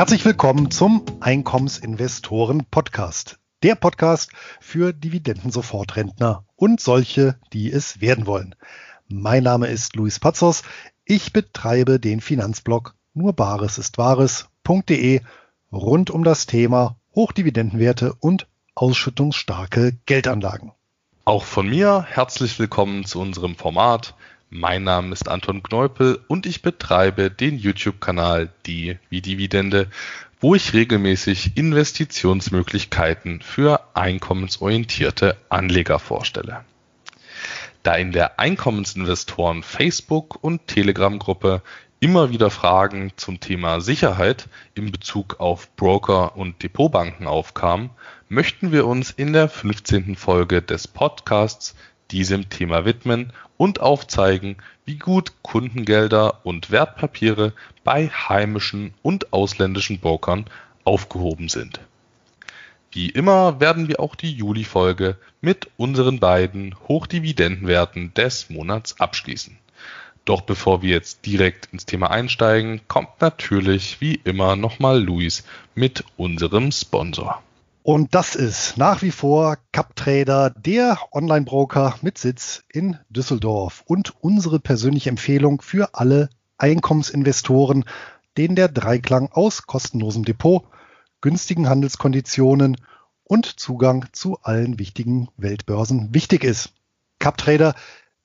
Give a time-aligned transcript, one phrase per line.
[0.00, 3.38] Herzlich willkommen zum Einkommensinvestoren Podcast.
[3.62, 8.54] Der Podcast für Dividenden-Sofortrentner und solche, die es werden wollen.
[9.08, 10.62] Mein Name ist Luis Pazos.
[11.04, 15.20] Ich betreibe den Finanzblog nur Bares ist Wahres.de
[15.70, 20.72] rund um das Thema Hochdividendenwerte und ausschüttungsstarke Geldanlagen.
[21.26, 24.14] Auch von mir herzlich willkommen zu unserem Format
[24.50, 29.88] mein Name ist Anton Kneupel und ich betreibe den YouTube-Kanal Die wie Dividende,
[30.40, 36.64] wo ich regelmäßig Investitionsmöglichkeiten für einkommensorientierte Anleger vorstelle.
[37.84, 41.62] Da in der Einkommensinvestoren Facebook und Telegram-Gruppe
[42.00, 47.90] immer wieder Fragen zum Thema Sicherheit in Bezug auf Broker und Depotbanken aufkamen,
[48.28, 50.16] möchten wir uns in der 15.
[50.16, 51.76] Folge des Podcasts
[52.10, 57.52] diesem Thema widmen und aufzeigen, wie gut Kundengelder und Wertpapiere
[57.84, 60.46] bei heimischen und ausländischen Brokern
[60.84, 61.80] aufgehoben sind.
[62.92, 69.56] Wie immer werden wir auch die Juli-Folge mit unseren beiden Hochdividendenwerten des Monats abschließen.
[70.24, 76.04] Doch bevor wir jetzt direkt ins Thema einsteigen, kommt natürlich wie immer nochmal Luis mit
[76.16, 77.42] unserem Sponsor.
[77.82, 84.60] Und das ist nach wie vor CapTrader, der Online-Broker mit Sitz in Düsseldorf und unsere
[84.60, 87.86] persönliche Empfehlung für alle Einkommensinvestoren,
[88.36, 90.64] denen der Dreiklang aus kostenlosem Depot,
[91.22, 92.76] günstigen Handelskonditionen
[93.24, 96.74] und Zugang zu allen wichtigen Weltbörsen wichtig ist.
[97.18, 97.74] CapTrader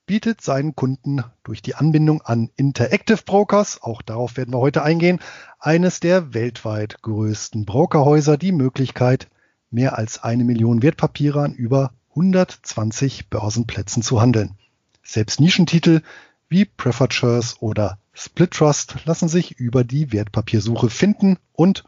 [0.06, 5.20] bietet seinen Kunden durch die Anbindung an Interactive Brokers, auch darauf werden wir heute eingehen,
[5.60, 9.30] eines der weltweit größten Brokerhäuser die Möglichkeit,
[9.76, 14.58] mehr als eine Million Wertpapiere an über 120 Börsenplätzen zu handeln.
[15.04, 16.02] Selbst Nischentitel
[16.48, 21.84] wie Preferred Shares oder Split Trust lassen sich über die Wertpapiersuche finden und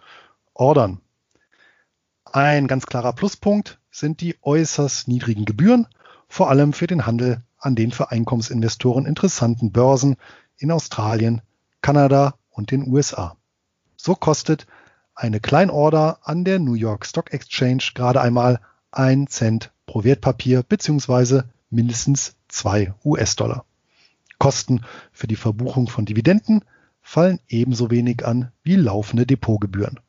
[0.53, 0.99] ordern.
[2.25, 5.87] Ein ganz klarer Pluspunkt sind die äußerst niedrigen Gebühren,
[6.27, 10.17] vor allem für den Handel an den für Einkommensinvestoren interessanten Börsen
[10.57, 11.41] in Australien,
[11.81, 13.37] Kanada und den USA.
[13.95, 14.67] So kostet
[15.17, 18.59] eine Kleinorder an der New York Stock Exchange gerade einmal
[18.91, 21.41] ein Cent pro Wertpapier bzw.
[21.71, 23.65] mindestens zwei US-Dollar.
[24.37, 26.63] Kosten für die Verbuchung von Dividenden
[27.01, 29.99] fallen ebenso wenig an wie laufende Depotgebühren.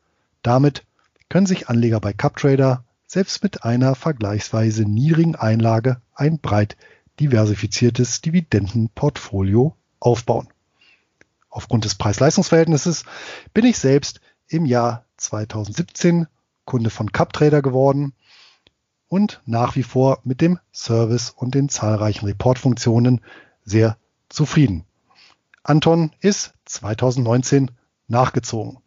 [0.43, 0.85] Damit
[1.31, 6.77] können sich Anleger bei CupTrader selbst mit einer vergleichsweise niedrigen Einlage ein breit
[7.19, 10.49] diversifiziertes Dividendenportfolio aufbauen.
[11.49, 13.05] Aufgrund des Preis-Leistungs-Verhältnisses
[13.55, 16.27] bin ich selbst im Jahr 2017
[16.65, 18.15] Kunde von CupTrader geworden
[19.09, 23.23] und nach wie vor mit dem Service und den zahlreichen Reportfunktionen
[23.65, 23.97] sehr
[24.29, 24.85] zufrieden.
[25.63, 27.71] Anton ist 2019
[28.07, 28.79] nachgezogen.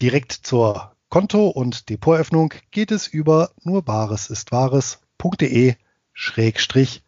[0.00, 5.74] Direkt zur Konto- und Depoteröffnung geht es über nur bares ist wahres.de
[6.12, 7.02] Schrägstrich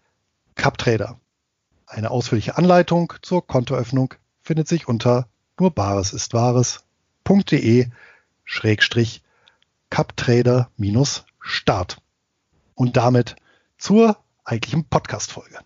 [0.55, 1.19] CupTrader.
[1.87, 5.28] Eine ausführliche Anleitung zur Kontoöffnung findet sich unter
[5.59, 5.71] nur
[7.28, 7.87] www.de
[8.44, 9.22] Schrägstrich
[9.91, 10.71] CupTrader
[11.41, 11.99] Start.
[12.75, 13.37] Und damit
[13.77, 15.59] zur eigentlichen Podcast-Folge.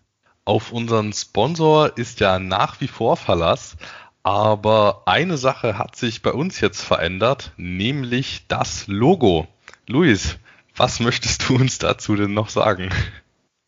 [0.45, 3.77] Auf unseren Sponsor ist ja nach wie vor Verlass,
[4.23, 9.47] aber eine Sache hat sich bei uns jetzt verändert, nämlich das Logo.
[9.87, 10.37] Luis,
[10.75, 12.89] was möchtest du uns dazu denn noch sagen?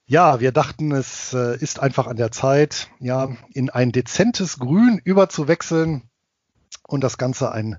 [0.05, 4.99] Ja, wir dachten, es äh, ist einfach an der Zeit, ja, in ein dezentes Grün
[5.03, 6.09] überzuwechseln
[6.87, 7.77] und das Ganze ein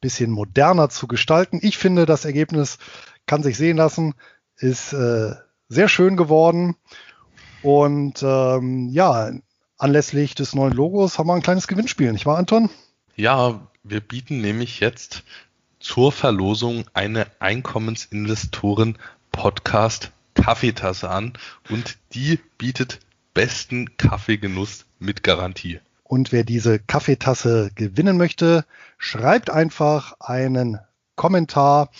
[0.00, 1.58] bisschen moderner zu gestalten.
[1.62, 2.78] Ich finde, das Ergebnis
[3.26, 4.14] kann sich sehen lassen,
[4.56, 5.34] ist äh,
[5.68, 6.76] sehr schön geworden.
[7.62, 9.30] Und ähm, ja,
[9.78, 12.70] anlässlich des neuen Logos haben wir ein kleines Gewinnspiel, nicht wahr, Anton?
[13.16, 15.24] Ja, wir bieten nämlich jetzt
[15.80, 18.98] zur Verlosung eine Einkommensinvestoren
[19.32, 21.32] Podcast Kaffeetasse an
[21.70, 23.00] und die bietet
[23.34, 25.80] besten Kaffeegenuss mit Garantie.
[26.08, 28.64] Und wer diese Kaffeetasse gewinnen möchte,
[28.96, 30.78] schreibt einfach einen
[31.16, 31.90] Kommentar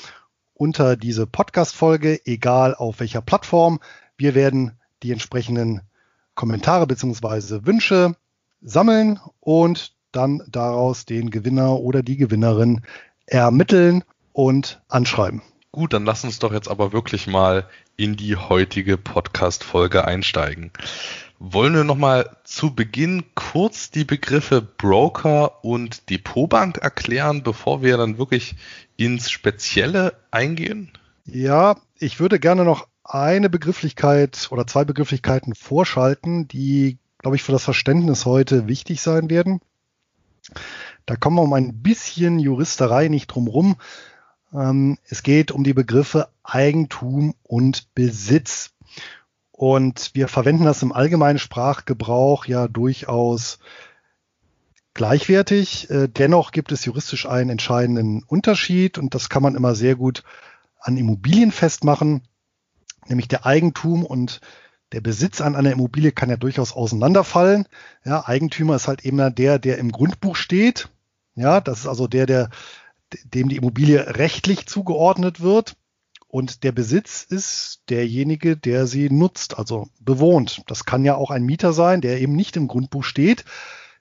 [0.54, 3.80] unter diese Podcast-Folge, egal auf welcher Plattform.
[4.16, 5.80] Wir werden die entsprechenden
[6.36, 7.66] Kommentare bzw.
[7.66, 8.14] Wünsche
[8.62, 12.82] sammeln und dann daraus den Gewinner oder die Gewinnerin
[13.26, 15.42] ermitteln und anschreiben.
[15.72, 20.70] Gut, dann lass uns doch jetzt aber wirklich mal in die heutige Podcast-Folge einsteigen.
[21.38, 28.16] Wollen wir nochmal zu Beginn kurz die Begriffe Broker und Depotbank erklären, bevor wir dann
[28.16, 28.56] wirklich
[28.96, 30.92] ins Spezielle eingehen?
[31.26, 37.52] Ja, ich würde gerne noch eine Begrifflichkeit oder zwei Begrifflichkeiten vorschalten, die, glaube ich, für
[37.52, 39.60] das Verständnis heute wichtig sein werden.
[41.04, 43.76] Da kommen wir um ein bisschen Juristerei nicht drum rum.
[44.52, 48.70] Ähm, es geht um die Begriffe Eigentum und Besitz.
[49.56, 53.58] Und wir verwenden das im allgemeinen Sprachgebrauch ja durchaus
[54.92, 55.88] gleichwertig.
[55.88, 60.24] Äh, dennoch gibt es juristisch einen entscheidenden Unterschied und das kann man immer sehr gut
[60.78, 62.28] an Immobilien festmachen,
[63.06, 64.42] nämlich der Eigentum und
[64.92, 67.66] der Besitz an einer Immobilie kann ja durchaus auseinanderfallen.
[68.04, 70.90] Ja, Eigentümer ist halt eben der, der im Grundbuch steht.
[71.34, 72.50] Ja, das ist also der, der
[73.24, 75.76] dem die Immobilie rechtlich zugeordnet wird.
[76.36, 80.60] Und der Besitz ist derjenige, der sie nutzt, also bewohnt.
[80.66, 83.46] Das kann ja auch ein Mieter sein, der eben nicht im Grundbuch steht.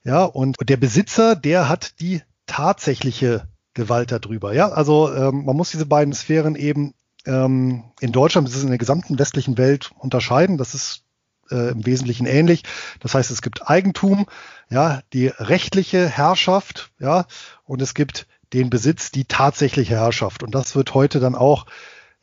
[0.03, 4.53] Ja, und der Besitzer, der hat die tatsächliche Gewalt darüber.
[4.53, 6.93] Ja, also ähm, man muss diese beiden Sphären eben
[7.25, 10.57] ähm, in Deutschland, das ist in der gesamten westlichen Welt unterscheiden.
[10.57, 11.05] Das ist
[11.51, 12.63] äh, im Wesentlichen ähnlich.
[12.99, 14.25] Das heißt, es gibt Eigentum,
[14.69, 17.27] ja, die rechtliche Herrschaft, ja,
[17.63, 20.43] und es gibt den Besitz, die tatsächliche Herrschaft.
[20.43, 21.65] Und das wird heute dann auch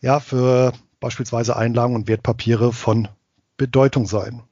[0.02, 3.08] ja für beispielsweise Einlagen und Wertpapiere von
[3.56, 4.42] Bedeutung sein.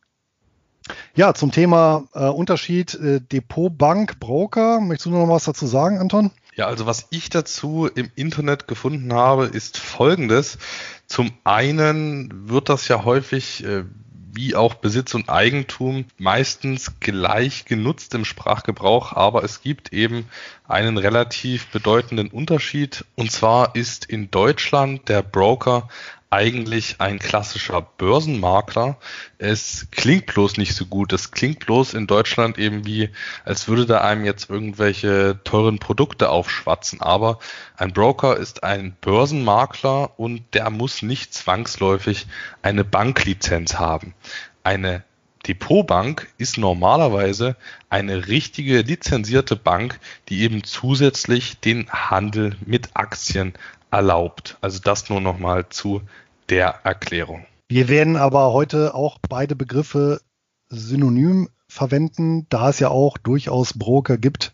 [1.15, 4.81] Ja, zum Thema äh, Unterschied äh, Depot, Bank, Broker.
[4.81, 6.31] Möchtest du noch was dazu sagen, Anton?
[6.57, 10.59] Ja, also was ich dazu im Internet gefunden habe, ist folgendes.
[11.07, 13.85] Zum einen wird das ja häufig äh,
[14.33, 20.29] wie auch Besitz und Eigentum meistens gleich genutzt im Sprachgebrauch, aber es gibt eben
[20.69, 23.05] einen relativ bedeutenden Unterschied.
[23.17, 25.89] Und zwar ist in Deutschland der Broker
[26.31, 28.99] eigentlich ein klassischer Börsenmakler.
[29.39, 31.13] Es klingt bloß nicht so gut.
[31.13, 33.11] Es klingt bloß in Deutschland eben wie,
[33.45, 37.01] als würde da einem jetzt irgendwelche teuren Produkte aufschwatzen.
[37.01, 37.41] Aber
[37.77, 42.29] ein Broker ist ein Börsenmakler und der muss nicht zwangsläufig
[42.63, 44.15] eine Banklizenz haben.
[44.63, 45.03] Eine
[45.49, 47.57] Depotbank ist normalerweise
[47.89, 49.99] eine richtige lizenzierte Bank,
[50.29, 53.55] die eben zusätzlich den Handel mit Aktien
[53.91, 54.59] erlaubt.
[54.61, 56.03] Also das nur nochmal zu
[56.49, 57.47] der Erklärung.
[57.69, 60.21] Wir werden aber heute auch beide Begriffe
[60.69, 64.53] synonym verwenden, da es ja auch durchaus Broker gibt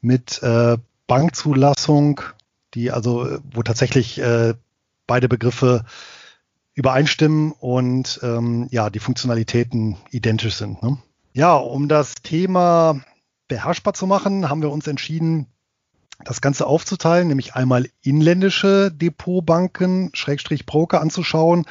[0.00, 2.20] mit äh, Bankzulassung,
[2.74, 4.54] die also, wo tatsächlich äh,
[5.06, 5.84] beide Begriffe
[6.74, 10.82] übereinstimmen und ähm, ja, die Funktionalitäten identisch sind.
[10.82, 10.98] Ne?
[11.32, 13.00] Ja, um das Thema
[13.48, 15.46] beherrschbar zu machen, haben wir uns entschieden,
[16.24, 21.64] das Ganze aufzuteilen, nämlich einmal inländische Depotbanken, Schrägstrich Broker anzuschauen,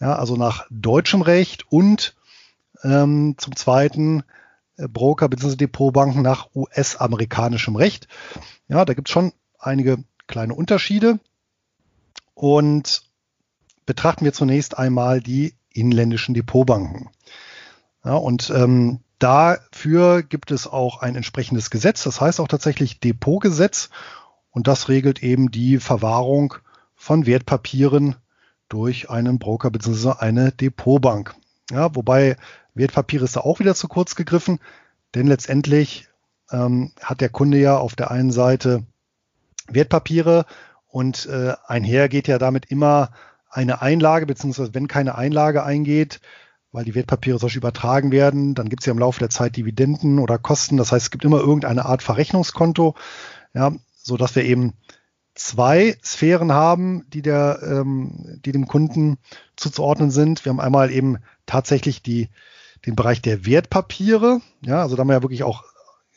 [0.00, 2.16] ja, also nach deutschem Recht und
[2.82, 4.24] ähm, zum zweiten
[4.76, 5.56] äh, Broker bzw.
[5.56, 8.08] Depotbanken nach US-amerikanischem Recht.
[8.68, 11.20] Ja, da gibt es schon einige kleine Unterschiede
[12.34, 13.02] und
[13.86, 17.10] betrachten wir zunächst einmal die inländischen Depotbanken.
[18.04, 23.88] Ja, und ähm, Dafür gibt es auch ein entsprechendes Gesetz, das heißt auch tatsächlich Depotgesetz
[24.50, 26.54] und das regelt eben die Verwahrung
[26.96, 28.16] von Wertpapieren
[28.68, 30.14] durch einen Broker bzw.
[30.18, 31.36] eine Depotbank.
[31.70, 32.36] Ja, wobei
[32.74, 34.58] Wertpapiere ist da auch wieder zu kurz gegriffen,
[35.14, 36.08] denn letztendlich
[36.50, 38.82] ähm, hat der Kunde ja auf der einen Seite
[39.68, 40.46] Wertpapiere
[40.88, 43.12] und äh, einher geht ja damit immer
[43.48, 46.20] eine Einlage, beziehungsweise wenn keine Einlage eingeht,
[46.72, 48.54] weil die Wertpapiere solch übertragen werden.
[48.54, 50.78] Dann gibt es ja im Laufe der Zeit Dividenden oder Kosten.
[50.78, 52.94] Das heißt, es gibt immer irgendeine Art Verrechnungskonto,
[53.54, 54.72] ja, so dass wir eben
[55.34, 59.18] zwei Sphären haben, die der, ähm, die dem Kunden
[59.56, 60.44] zuzuordnen sind.
[60.44, 62.28] Wir haben einmal eben tatsächlich die,
[62.86, 64.40] den Bereich der Wertpapiere.
[64.62, 65.64] Ja, also da haben wir ja wirklich auch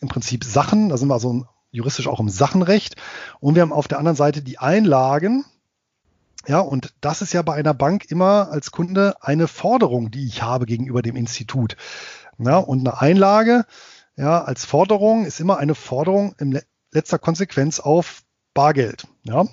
[0.02, 0.90] im Prinzip Sachen.
[0.90, 2.96] Da sind wir also juristisch auch im Sachenrecht.
[3.40, 5.46] Und wir haben auf der anderen Seite die Einlagen.
[6.48, 10.44] Ja, und das ist ja bei einer Bank immer als Kunde eine Forderung, die ich
[10.44, 11.76] habe gegenüber dem Institut.
[12.38, 13.66] Ja, und eine Einlage,
[14.16, 16.60] ja, als Forderung ist immer eine Forderung in
[16.92, 18.24] letzter Konsequenz auf
[18.54, 19.08] Bargeld.
[19.24, 19.46] Ja,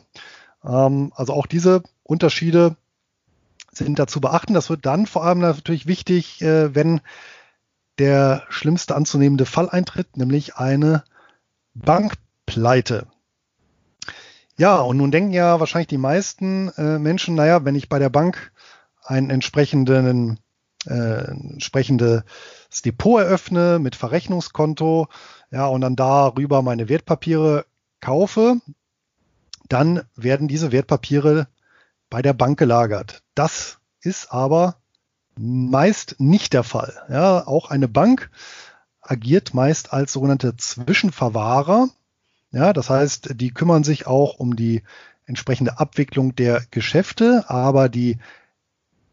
[0.64, 2.76] ähm, also auch diese Unterschiede
[3.72, 4.54] sind da zu beachten.
[4.54, 7.00] Das wird dann vor allem natürlich wichtig, äh, wenn
[7.98, 11.04] der schlimmste anzunehmende Fall eintritt, nämlich eine
[11.74, 13.06] Bankpleite.
[14.58, 18.10] Ja, und nun denken ja wahrscheinlich die meisten äh, Menschen, naja, wenn ich bei der
[18.10, 18.52] Bank
[19.02, 20.38] ein entsprechenden,
[20.86, 22.22] äh, entsprechendes
[22.84, 25.08] Depot eröffne mit Verrechnungskonto,
[25.50, 27.66] ja, und dann darüber meine Wertpapiere
[28.00, 28.56] kaufe,
[29.68, 31.48] dann werden diese Wertpapiere
[32.10, 33.22] bei der Bank gelagert.
[33.34, 34.76] Das ist aber
[35.34, 36.92] meist nicht der Fall.
[37.08, 38.30] Ja, auch eine Bank
[39.00, 41.88] agiert meist als sogenannte Zwischenverwahrer
[42.52, 44.82] ja, das heißt, die kümmern sich auch um die
[45.24, 48.18] entsprechende Abwicklung der Geschäfte, aber die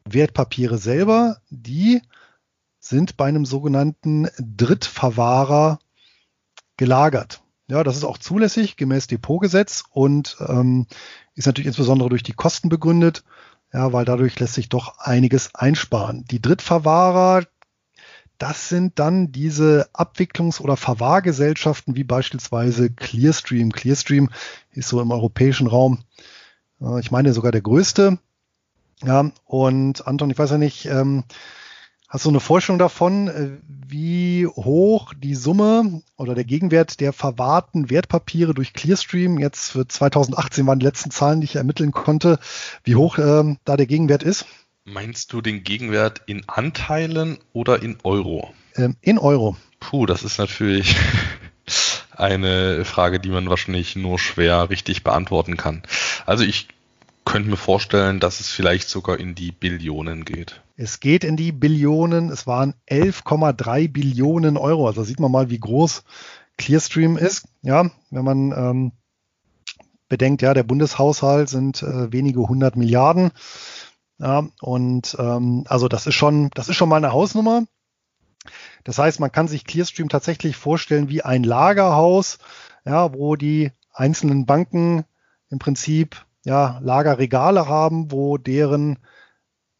[0.06, 2.02] Wertpapiere selber, die
[2.80, 5.80] sind bei einem sogenannten Drittverwahrer
[6.78, 7.42] gelagert.
[7.68, 10.88] Ja, das ist auch zulässig gemäß Depotgesetz und ähm,
[11.36, 13.24] ist natürlich insbesondere durch die Kosten begründet.
[13.72, 16.26] Ja, weil dadurch lässt sich doch einiges einsparen.
[16.26, 17.46] Die Drittverwahrer,
[18.40, 23.72] das sind dann diese Abwicklungs- oder Verwahrgesellschaften wie beispielsweise Clearstream.
[23.72, 24.30] Clearstream
[24.72, 26.00] ist so im europäischen Raum,
[26.82, 28.18] äh, ich meine sogar der größte.
[29.04, 31.24] Ja, und Anton, ich weiß ja nicht, ähm,
[32.08, 37.90] hast du eine Vorstellung davon, äh, wie hoch die Summe oder der Gegenwert der verwahrten
[37.90, 42.40] Wertpapiere durch Clearstream jetzt für 2018 waren die letzten Zahlen, die ich ermitteln konnte,
[42.84, 44.46] wie hoch ähm, da der Gegenwert ist?
[44.92, 48.54] Meinst du den Gegenwert in Anteilen oder in Euro?
[48.76, 49.56] Ähm, in Euro.
[49.80, 50.96] Puh, das ist natürlich
[52.12, 55.84] eine Frage, die man wahrscheinlich nur schwer richtig beantworten kann.
[56.26, 56.70] Also ich
[57.24, 60.62] könnte mir vorstellen, dass es vielleicht sogar in die Billionen geht.
[60.76, 62.32] Es geht in die Billionen.
[62.32, 64.88] Es waren 11,3 Billionen Euro.
[64.88, 66.04] Also sieht man mal, wie groß
[66.58, 67.48] Clearstream ist.
[67.62, 68.92] Ja, wenn man ähm,
[70.08, 73.32] bedenkt, ja, der Bundeshaushalt sind äh, wenige hundert Milliarden.
[74.20, 77.64] Ja, und ähm, also das ist schon, das ist schon mal eine Hausnummer.
[78.84, 82.38] Das heißt, man kann sich Clearstream tatsächlich vorstellen wie ein Lagerhaus,
[82.86, 85.06] ja, wo die einzelnen Banken
[85.50, 89.00] im Prinzip ja, Lagerregale haben, wo deren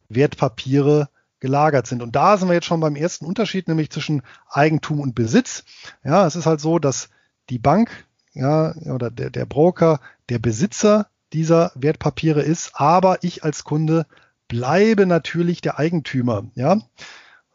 [0.08, 2.02] Wertpapiere gelagert sind.
[2.02, 5.64] Und da sind wir jetzt schon beim ersten Unterschied, nämlich zwischen Eigentum und Besitz.
[6.04, 7.08] Ja, es ist halt so, dass
[7.48, 13.64] die Bank, ja, oder der, der Broker der Besitzer dieser Wertpapiere ist, aber ich als
[13.64, 14.06] Kunde
[14.50, 16.44] bleibe natürlich der Eigentümer.
[16.54, 16.78] Ja,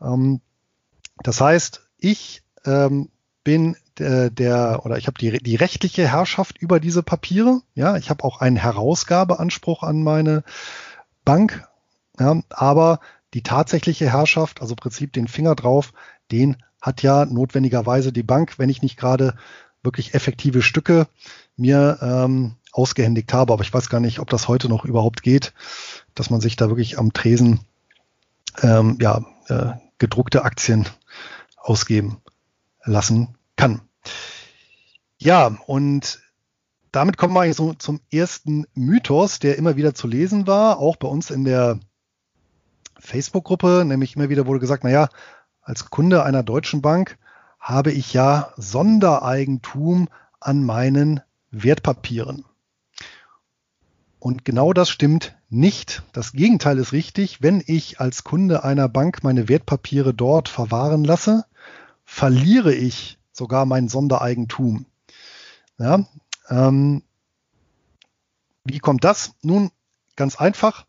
[0.01, 0.41] ähm,
[1.21, 3.09] das heißt, ich ähm,
[3.43, 7.61] bin der, der oder ich habe die, die rechtliche Herrschaft über diese Papiere.
[7.75, 10.43] Ja, ich habe auch einen Herausgabeanspruch an meine
[11.23, 11.67] Bank.
[12.19, 13.01] Ja, aber
[13.33, 15.91] die tatsächliche Herrschaft, also Prinzip den Finger drauf,
[16.31, 19.35] den hat ja notwendigerweise die Bank, wenn ich nicht gerade
[19.83, 21.07] wirklich effektive Stücke
[21.57, 23.53] mir ähm, ausgehändigt habe.
[23.53, 25.53] Aber ich weiß gar nicht, ob das heute noch überhaupt geht,
[26.15, 27.59] dass man sich da wirklich am Tresen
[28.61, 30.87] ähm, ja, äh, gedruckte Aktien
[31.57, 32.21] ausgeben
[32.83, 33.81] lassen kann.
[35.17, 36.19] Ja, und
[36.91, 40.95] damit kommen wir eigentlich so zum ersten Mythos, der immer wieder zu lesen war, auch
[40.95, 41.79] bei uns in der
[42.97, 45.09] Facebook-Gruppe, nämlich immer wieder wurde gesagt, naja,
[45.61, 47.17] als Kunde einer deutschen Bank
[47.59, 50.07] habe ich ja Sondereigentum
[50.39, 52.45] an meinen Wertpapieren.
[54.19, 56.03] Und genau das stimmt nicht.
[56.13, 57.41] Das Gegenteil ist richtig.
[57.41, 61.45] Wenn ich als Kunde einer Bank meine Wertpapiere dort verwahren lasse,
[62.03, 64.85] verliere ich sogar mein Sondereigentum.
[65.77, 66.05] Ja,
[66.49, 67.03] ähm,
[68.63, 69.33] wie kommt das?
[69.41, 69.71] Nun,
[70.15, 70.85] ganz einfach.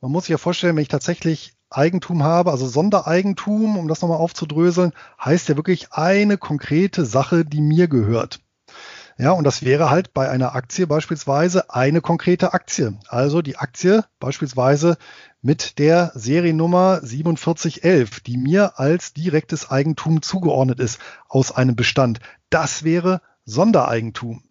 [0.00, 4.18] Man muss sich ja vorstellen, wenn ich tatsächlich Eigentum habe, also Sondereigentum, um das nochmal
[4.18, 8.40] aufzudröseln, heißt ja wirklich eine konkrete Sache, die mir gehört.
[9.20, 12.96] Ja, und das wäre halt bei einer Aktie beispielsweise eine konkrete Aktie.
[13.08, 14.96] Also die Aktie beispielsweise
[15.42, 22.20] mit der Seriennummer 4711, die mir als direktes Eigentum zugeordnet ist aus einem Bestand.
[22.48, 24.44] Das wäre Sondereigentum.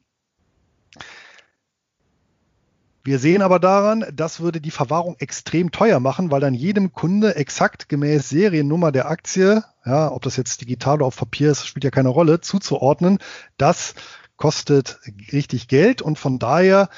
[3.06, 7.38] Wir sehen aber daran, das würde die Verwahrung extrem teuer machen, weil dann jedem Kunde
[7.38, 11.86] exakt gemäß Seriennummer der Aktie, ja, ob das jetzt digital oder auf Papier ist, spielt
[11.86, 13.20] ja keine Rolle, zuzuordnen.
[13.56, 13.96] Das
[14.38, 15.00] kostet
[15.32, 16.89] richtig Geld und von daher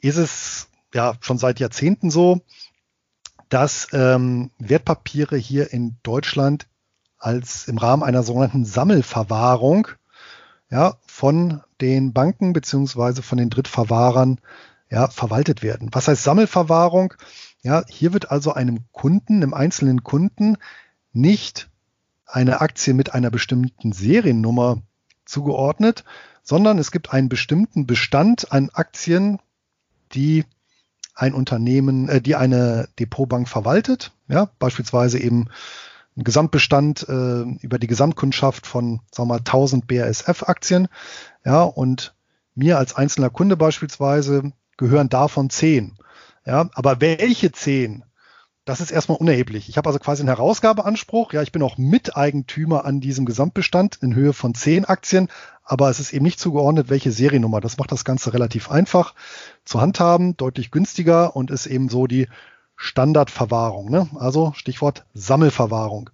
[0.00, 2.40] ist es ja schon seit Jahrzehnten so,
[3.48, 6.66] dass ähm, Wertpapiere hier in Deutschland
[7.18, 9.88] als im Rahmen einer sogenannten Sammelverwahrung
[10.70, 14.40] ja, von den Banken beziehungsweise von den Drittverwahrern
[14.88, 15.90] ja, verwaltet werden.
[15.92, 17.14] Was heißt Sammelverwahrung?
[17.62, 20.56] Ja, hier wird also einem Kunden, einem einzelnen Kunden
[21.12, 21.68] nicht
[22.24, 24.80] eine Aktie mit einer bestimmten Seriennummer
[25.30, 26.04] zugeordnet,
[26.42, 29.38] sondern es gibt einen bestimmten Bestand an Aktien,
[30.12, 30.44] die
[31.14, 35.48] ein Unternehmen, äh, die eine Depotbank verwaltet, ja, beispielsweise eben
[36.16, 40.88] ein Gesamtbestand äh, über die Gesamtkundschaft von, sagen wir mal, 1000 BASF-Aktien,
[41.44, 42.14] ja, und
[42.54, 45.96] mir als einzelner Kunde beispielsweise gehören davon 10.
[46.46, 48.02] Ja, aber welche 10
[48.64, 49.68] das ist erstmal unerheblich.
[49.68, 51.32] Ich habe also quasi einen Herausgabeanspruch.
[51.32, 55.28] Ja, ich bin auch Miteigentümer an diesem Gesamtbestand in Höhe von zehn Aktien,
[55.64, 57.60] aber es ist eben nicht zugeordnet, welche Seriennummer.
[57.60, 59.14] Das macht das Ganze relativ einfach
[59.64, 62.28] zu handhaben, deutlich günstiger und ist eben so die
[62.76, 63.90] Standardverwahrung.
[63.90, 64.08] Ne?
[64.16, 66.10] Also Stichwort Sammelverwahrung.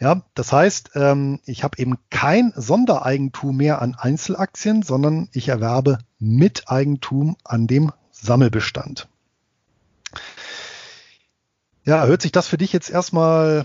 [0.00, 5.98] Ja, das heißt, ähm, ich habe eben kein Sondereigentum mehr an Einzelaktien, sondern ich erwerbe
[6.20, 9.08] Miteigentum an dem Sammelbestand.
[11.88, 13.64] Ja, hört sich das für dich jetzt erstmal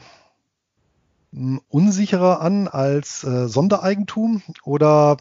[1.34, 5.18] hm, unsicherer an als äh, Sondereigentum oder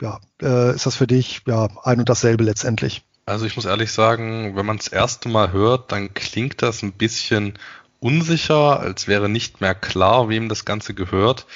[0.00, 3.02] ja, äh, ist das für dich ja ein und dasselbe letztendlich?
[3.24, 6.92] Also ich muss ehrlich sagen, wenn man das erste Mal hört, dann klingt das ein
[6.92, 7.54] bisschen
[7.98, 11.46] unsicher, als wäre nicht mehr klar, wem das Ganze gehört.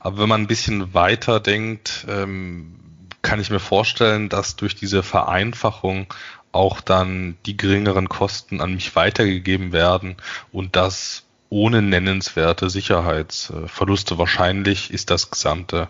[0.00, 2.78] Aber wenn man ein bisschen weiter denkt, ähm,
[3.20, 6.06] kann ich mir vorstellen, dass durch diese Vereinfachung
[6.52, 10.16] auch dann die geringeren Kosten an mich weitergegeben werden
[10.52, 14.18] und das ohne nennenswerte Sicherheitsverluste.
[14.18, 15.88] Wahrscheinlich ist das Gesamte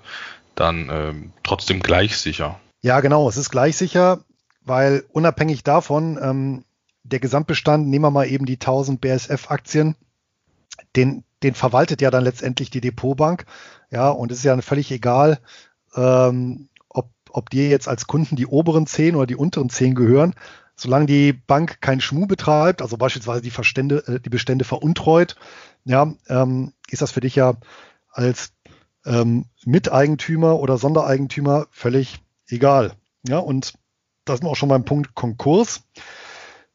[0.54, 2.60] dann ähm, trotzdem gleich sicher.
[2.82, 4.24] Ja, genau, es ist gleich sicher,
[4.64, 6.64] weil unabhängig davon, ähm,
[7.02, 9.96] der Gesamtbestand, nehmen wir mal eben die 1000 BSF-Aktien,
[10.94, 13.46] den, den verwaltet ja dann letztendlich die Depotbank.
[13.90, 15.38] Ja, und es ist ja völlig egal,
[15.96, 16.68] ähm,
[17.32, 20.34] ob, dir jetzt als Kunden die oberen 10 oder die unteren 10 gehören.
[20.76, 25.36] Solange die Bank keinen Schmuh betreibt, also beispielsweise die, Verstände, äh, die Bestände veruntreut,
[25.84, 27.54] ja, ähm, ist das für dich ja
[28.10, 28.52] als
[29.04, 32.92] ähm, Miteigentümer oder Sondereigentümer völlig egal.
[33.26, 33.74] Ja, und
[34.24, 35.82] da sind wir auch schon beim Punkt Konkurs.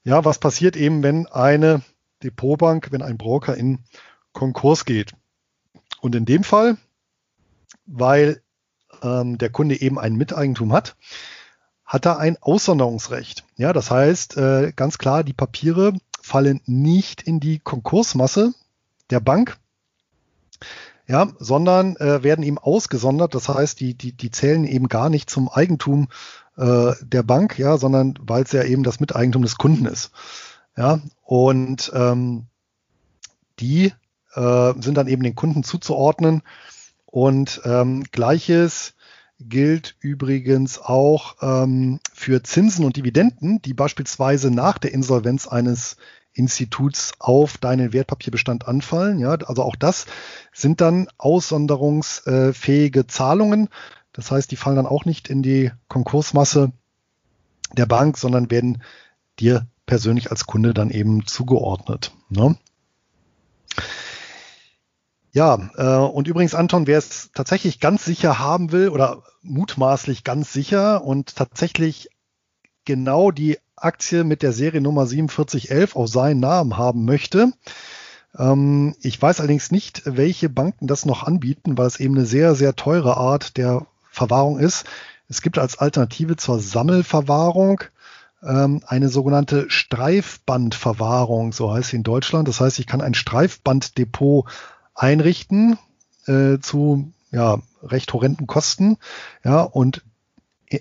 [0.04, 1.82] Ja, was passiert eben, wenn eine
[2.24, 3.80] Depotbank, wenn ein Broker in
[4.34, 5.14] Konkurs geht?
[6.02, 6.78] Und in dem Fall,
[7.86, 8.42] weil
[9.04, 10.96] ähm, der Kunde eben ein Miteigentum hat,
[11.86, 13.44] hat er ein Aussonderungsrecht.
[13.56, 18.54] Ja, das heißt äh, ganz klar, die Papiere fallen nicht in die Konkursmasse
[19.10, 19.58] der Bank,
[21.08, 23.36] ja, sondern äh, werden eben ausgesondert.
[23.36, 26.08] Das heißt, die, die, die zählen eben gar nicht zum Eigentum
[26.58, 30.12] äh, der Bank, ja, sondern weil es ja eben das Miteigentum des Kunden ist.
[30.78, 32.46] Ja, und ähm,
[33.60, 33.94] die
[34.34, 36.42] äh, sind dann eben den Kunden zuzuordnen.
[37.14, 38.96] Und ähm, gleiches
[39.40, 45.98] gilt übrigens auch ähm, für Zinsen und Dividenden, die beispielsweise nach der Insolvenz eines
[46.34, 49.20] Instituts auf deinen Wertpapierbestand anfallen.
[49.20, 50.08] Ja, also auch das
[50.54, 53.70] sind dann aussonderungsfähige Zahlungen.
[54.12, 56.72] Das heißt, die fallen dann auch nicht in die Konkursmasse
[57.78, 58.82] der Bank, sondern werden
[59.40, 62.12] dir persönlich als Kunde dann eben zugeordnet.
[62.30, 62.58] Ne?
[65.34, 70.54] Ja, äh, und übrigens, Anton, wer es tatsächlich ganz sicher haben will oder mutmaßlich ganz
[70.54, 72.10] sicher und tatsächlich
[72.86, 77.52] genau die Aktie mit der Seriennummer 4711 auf seinen Namen haben möchte,
[78.38, 82.54] ähm, ich weiß allerdings nicht, welche Banken das noch anbieten, weil es eben eine sehr,
[82.54, 84.86] sehr teure Art der Verwahrung ist.
[85.30, 87.82] Es gibt als Alternative zur Sammelverwahrung
[88.44, 92.48] ähm, eine sogenannte Streifbandverwahrung, so heißt sie in Deutschland.
[92.48, 94.46] Das heißt, ich kann ein Streifbanddepot
[94.96, 95.78] einrichten
[96.28, 98.98] äh, zu ja, recht horrenden Kosten.
[99.44, 100.04] Ja, und
[100.70, 100.80] äh,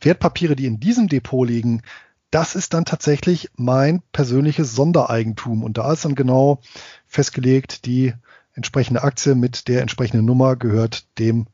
[0.00, 1.82] Wertpapiere, die in diesem Depot liegen,
[2.30, 5.64] das ist dann tatsächlich mein persönliches Sondereigentum.
[5.64, 6.60] Und da ist dann genau
[7.06, 8.14] festgelegt, die
[8.54, 11.46] entsprechende Aktie mit der entsprechenden Nummer gehört dem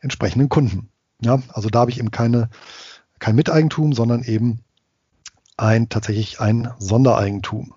[0.00, 0.88] entsprechenden Kunden.
[1.20, 2.50] Ja, also da habe ich eben keine,
[3.18, 4.60] kein Miteigentum, sondern eben
[5.56, 7.74] ein tatsächlich ein Sondereigentum.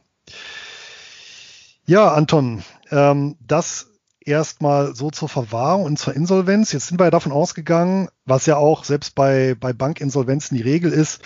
[1.85, 3.87] Ja, Anton, ähm, das
[4.19, 6.71] erstmal so zur Verwahrung und zur Insolvenz.
[6.71, 10.91] Jetzt sind wir ja davon ausgegangen, was ja auch selbst bei, bei Bankinsolvenzen die Regel
[10.93, 11.21] ist,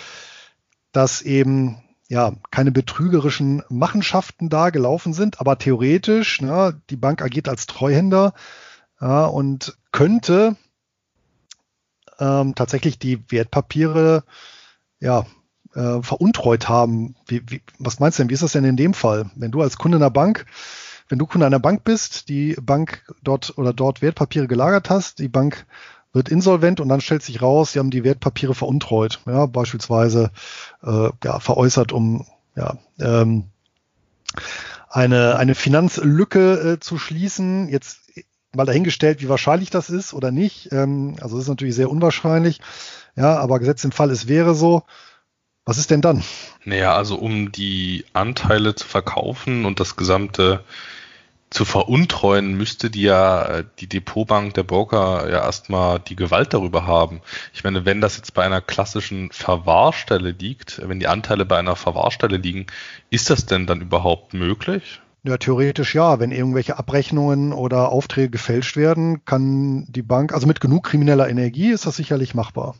[0.92, 7.48] dass eben ja keine betrügerischen Machenschaften da gelaufen sind, aber theoretisch, ne, die Bank agiert
[7.48, 8.32] als Treuhänder
[9.00, 10.56] ja, und könnte
[12.18, 14.24] ähm, tatsächlich die Wertpapiere
[15.00, 15.26] ja
[15.74, 17.14] äh, veruntreut haben.
[17.26, 18.30] Wie, wie, was meinst du denn?
[18.30, 19.30] Wie ist das denn in dem Fall?
[19.36, 20.46] Wenn du als Kunde einer Bank,
[21.08, 25.28] wenn du Kunde einer Bank bist, die Bank dort oder dort Wertpapiere gelagert hast, die
[25.28, 25.66] Bank
[26.12, 30.30] wird insolvent und dann stellt sich raus, sie haben die Wertpapiere veruntreut, ja, beispielsweise
[30.82, 33.44] äh, ja, veräußert, um ja, ähm,
[34.88, 37.68] eine, eine Finanzlücke äh, zu schließen.
[37.68, 38.00] Jetzt
[38.54, 40.72] mal dahingestellt, wie wahrscheinlich das ist oder nicht.
[40.72, 42.60] Ähm, also das ist natürlich sehr unwahrscheinlich.
[43.16, 44.84] Ja, aber gesetzt im Fall, es wäre so.
[45.64, 46.24] Was ist denn dann?
[46.64, 50.64] Naja, also um die Anteile zu verkaufen und das gesamte
[51.50, 57.20] zu veruntreuen, müsste die ja die Depotbank, der Broker ja erstmal die Gewalt darüber haben.
[57.54, 61.76] Ich meine, wenn das jetzt bei einer klassischen Verwahrstelle liegt, wenn die Anteile bei einer
[61.76, 62.66] Verwahrstelle liegen,
[63.10, 65.00] ist das denn dann überhaupt möglich?
[65.24, 66.20] Ja, theoretisch ja.
[66.20, 71.70] Wenn irgendwelche Abrechnungen oder Aufträge gefälscht werden, kann die Bank, also mit genug krimineller Energie
[71.70, 72.74] ist das sicherlich machbar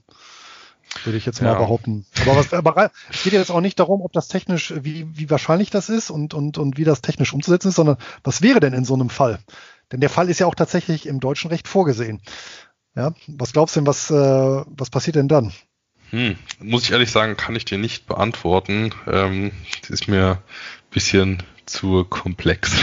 [1.04, 1.58] würde ich jetzt mal ja.
[1.58, 2.06] behaupten.
[2.22, 5.70] Aber, was, aber es geht jetzt auch nicht darum, ob das technisch, wie, wie wahrscheinlich
[5.70, 8.84] das ist und, und, und wie das technisch umzusetzen ist, sondern was wäre denn in
[8.84, 9.38] so einem Fall?
[9.92, 12.20] Denn der Fall ist ja auch tatsächlich im deutschen Recht vorgesehen.
[12.94, 15.52] Ja, was glaubst du denn, was, äh, was passiert denn dann?
[16.10, 18.94] Hm, muss ich ehrlich sagen, kann ich dir nicht beantworten.
[19.06, 22.76] Ähm, das ist mir ein bisschen zu komplex.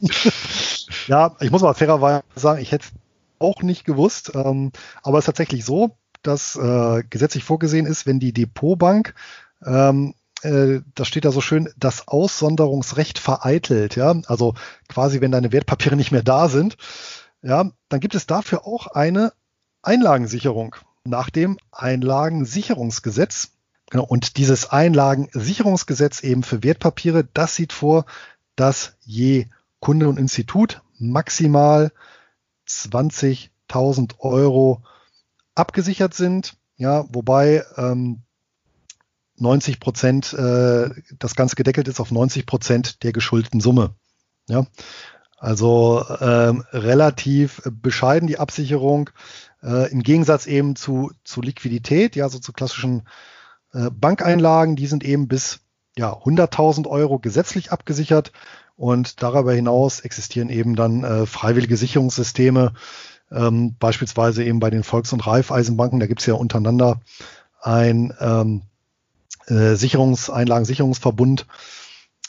[1.08, 2.92] ja, ich muss mal fairerweise sagen, ich hätte es
[3.38, 4.70] auch nicht gewusst, ähm,
[5.02, 9.14] aber es ist tatsächlich so, dass äh, gesetzlich vorgesehen ist, wenn die Depotbank
[9.64, 14.54] ähm, äh, das steht da so schön, das Aussonderungsrecht vereitelt, ja, also
[14.88, 16.76] quasi, wenn deine Wertpapiere nicht mehr da sind,
[17.42, 19.32] ja, dann gibt es dafür auch eine
[19.82, 23.50] Einlagensicherung nach dem Einlagensicherungsgesetz.
[23.90, 28.06] Genau, und dieses Einlagensicherungsgesetz eben für Wertpapiere, das sieht vor,
[28.56, 29.46] dass je
[29.80, 31.92] Kunde und Institut maximal
[32.66, 34.82] 20.000 Euro
[35.54, 36.56] abgesichert sind.
[36.76, 38.22] Ja, wobei ähm,
[39.36, 43.94] 90 Prozent, äh, das Ganze gedeckelt ist auf 90 Prozent der geschuldeten Summe.
[44.48, 44.66] Ja,
[45.38, 49.10] also ähm, relativ bescheiden die Absicherung.
[49.62, 53.02] Äh, Im Gegensatz eben zu, zu Liquidität, ja, so zu klassischen
[53.72, 55.60] äh, Bankeinlagen, die sind eben bis
[55.96, 58.32] ja, 100.000 Euro gesetzlich abgesichert
[58.76, 62.72] und darüber hinaus existieren eben dann äh, freiwillige Sicherungssysteme,
[63.34, 67.00] ähm, beispielsweise eben bei den Volks- und Raiffeisenbanken, da gibt es ja untereinander
[67.60, 68.62] ein ähm,
[69.46, 71.46] äh, Sicherungseinlagensicherungsverbund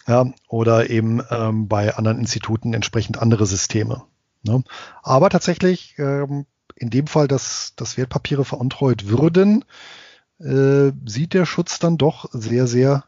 [0.07, 4.03] ja, oder eben ähm, bei anderen Instituten entsprechend andere Systeme.
[4.43, 4.63] Ne?
[5.03, 9.65] Aber tatsächlich ähm, in dem Fall, dass, dass Wertpapiere veruntreut würden,
[10.39, 13.05] äh, sieht der Schutz dann doch sehr, sehr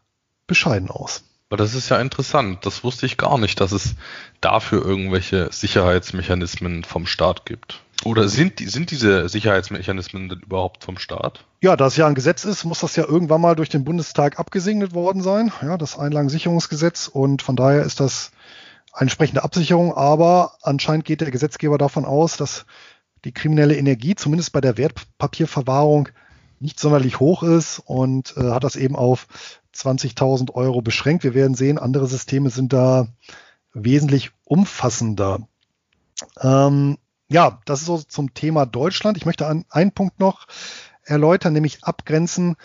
[0.48, 1.24] bescheiden aus.
[1.50, 2.66] Aber das ist ja interessant.
[2.66, 3.96] Das wusste ich gar nicht, dass es
[4.42, 7.82] dafür irgendwelche Sicherheitsmechanismen vom Staat gibt.
[8.06, 11.46] Oder sind, sind diese Sicherheitsmechanismen denn überhaupt vom Staat?
[11.62, 14.40] Ja, da es ja ein Gesetz ist, muss das ja irgendwann mal durch den Bundestag
[14.40, 15.52] abgesegnet worden sein.
[15.62, 17.08] Ja, das Einlagensicherungsgesetz.
[17.08, 18.32] Und von daher ist das
[18.94, 19.94] eine entsprechende Absicherung.
[19.96, 22.66] Aber anscheinend geht der Gesetzgeber davon aus, dass
[23.26, 26.10] die kriminelle Energie, zumindest bei der Wertpapierverwahrung,
[26.60, 29.28] nicht sonderlich hoch ist und äh, hat das eben auf
[29.76, 31.24] 20.000 Euro beschränkt.
[31.24, 33.08] Wir werden sehen, andere Systeme sind da
[33.74, 35.48] wesentlich umfassender.
[36.42, 36.98] Ähm,
[37.30, 39.18] ja, das ist so zum Thema Deutschland.
[39.18, 40.48] Ich möchte an, einen Punkt noch
[41.04, 42.56] erläutern, nämlich abgrenzen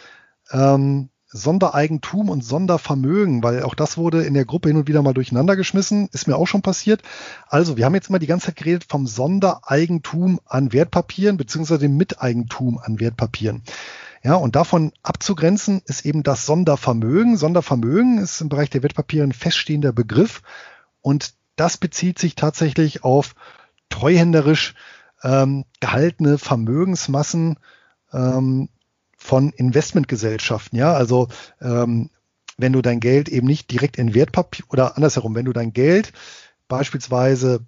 [0.50, 5.14] ähm, Sondereigentum und Sondervermögen, weil auch das wurde in der Gruppe hin und wieder mal
[5.14, 7.02] durcheinander geschmissen, ist mir auch schon passiert.
[7.48, 11.96] Also, wir haben jetzt mal die ganze Zeit geredet vom Sondereigentum an Wertpapieren beziehungsweise dem
[11.96, 13.62] Miteigentum an Wertpapieren.
[14.22, 17.36] Ja, und davon abzugrenzen ist eben das Sondervermögen.
[17.36, 20.42] Sondervermögen ist im Bereich der Wertpapiere ein feststehender Begriff
[21.00, 23.34] und das bezieht sich tatsächlich auf
[23.92, 24.74] treuhänderisch
[25.22, 27.58] ähm, gehaltene Vermögensmassen
[28.12, 28.68] ähm,
[29.16, 30.78] von Investmentgesellschaften.
[30.78, 31.28] Ja, also
[31.60, 32.10] ähm,
[32.56, 36.12] wenn du dein Geld eben nicht direkt in Wertpapier oder andersherum, wenn du dein Geld
[36.68, 37.60] beispielsweise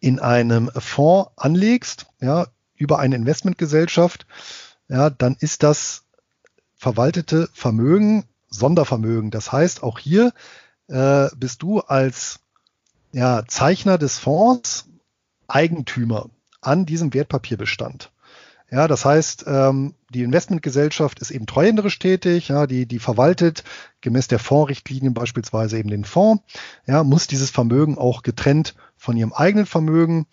[0.00, 4.26] in einem Fonds anlegst, ja, über eine Investmentgesellschaft,
[4.88, 6.04] ja, dann ist das
[6.76, 9.30] verwaltete Vermögen Sondervermögen.
[9.30, 10.32] Das heißt, auch hier
[10.88, 12.40] äh, bist du als
[13.12, 14.86] ja, Zeichner des Fonds
[15.54, 18.12] Eigentümer an diesem Wertpapierbestand.
[18.70, 23.64] Ja, das heißt, ähm, die Investmentgesellschaft ist eben treuhänderisch tätig, ja, die, die verwaltet
[24.00, 26.42] gemäß der Fondsrichtlinien beispielsweise eben den Fonds,
[26.86, 30.26] ja, muss dieses Vermögen auch getrennt von ihrem eigenen Vermögen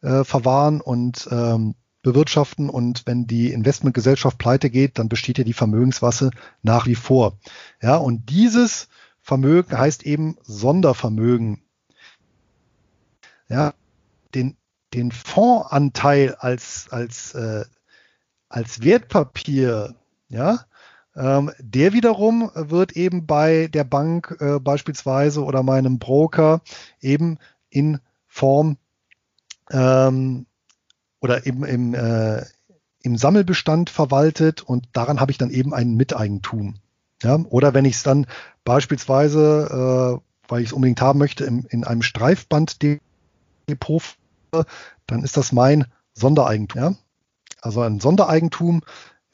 [0.00, 2.70] äh, verwahren und ähm, bewirtschaften.
[2.70, 6.30] Und wenn die Investmentgesellschaft pleite geht, dann besteht ja die Vermögensmasse
[6.62, 7.38] nach wie vor.
[7.82, 8.88] Ja, und dieses
[9.20, 11.62] Vermögen heißt eben Sondervermögen.
[13.48, 13.74] Ja,
[14.34, 14.56] den
[14.94, 17.64] den Fondsanteil als, als, äh,
[18.48, 19.94] als Wertpapier,
[20.28, 20.64] ja,
[21.14, 26.62] ähm, der wiederum wird eben bei der Bank äh, beispielsweise oder meinem Broker
[27.00, 28.78] eben in Form
[29.70, 30.46] ähm,
[31.20, 32.44] oder eben im, äh,
[33.02, 36.76] im Sammelbestand verwaltet und daran habe ich dann eben ein Miteigentum.
[37.22, 37.36] Ja?
[37.50, 38.26] Oder wenn ich es dann
[38.64, 43.00] beispielsweise, äh, weil ich es unbedingt haben möchte, im, in einem Streifbanddepot
[45.06, 46.82] dann ist das mein Sondereigentum.
[46.82, 46.94] Ja?
[47.60, 48.82] Also ein Sondereigentum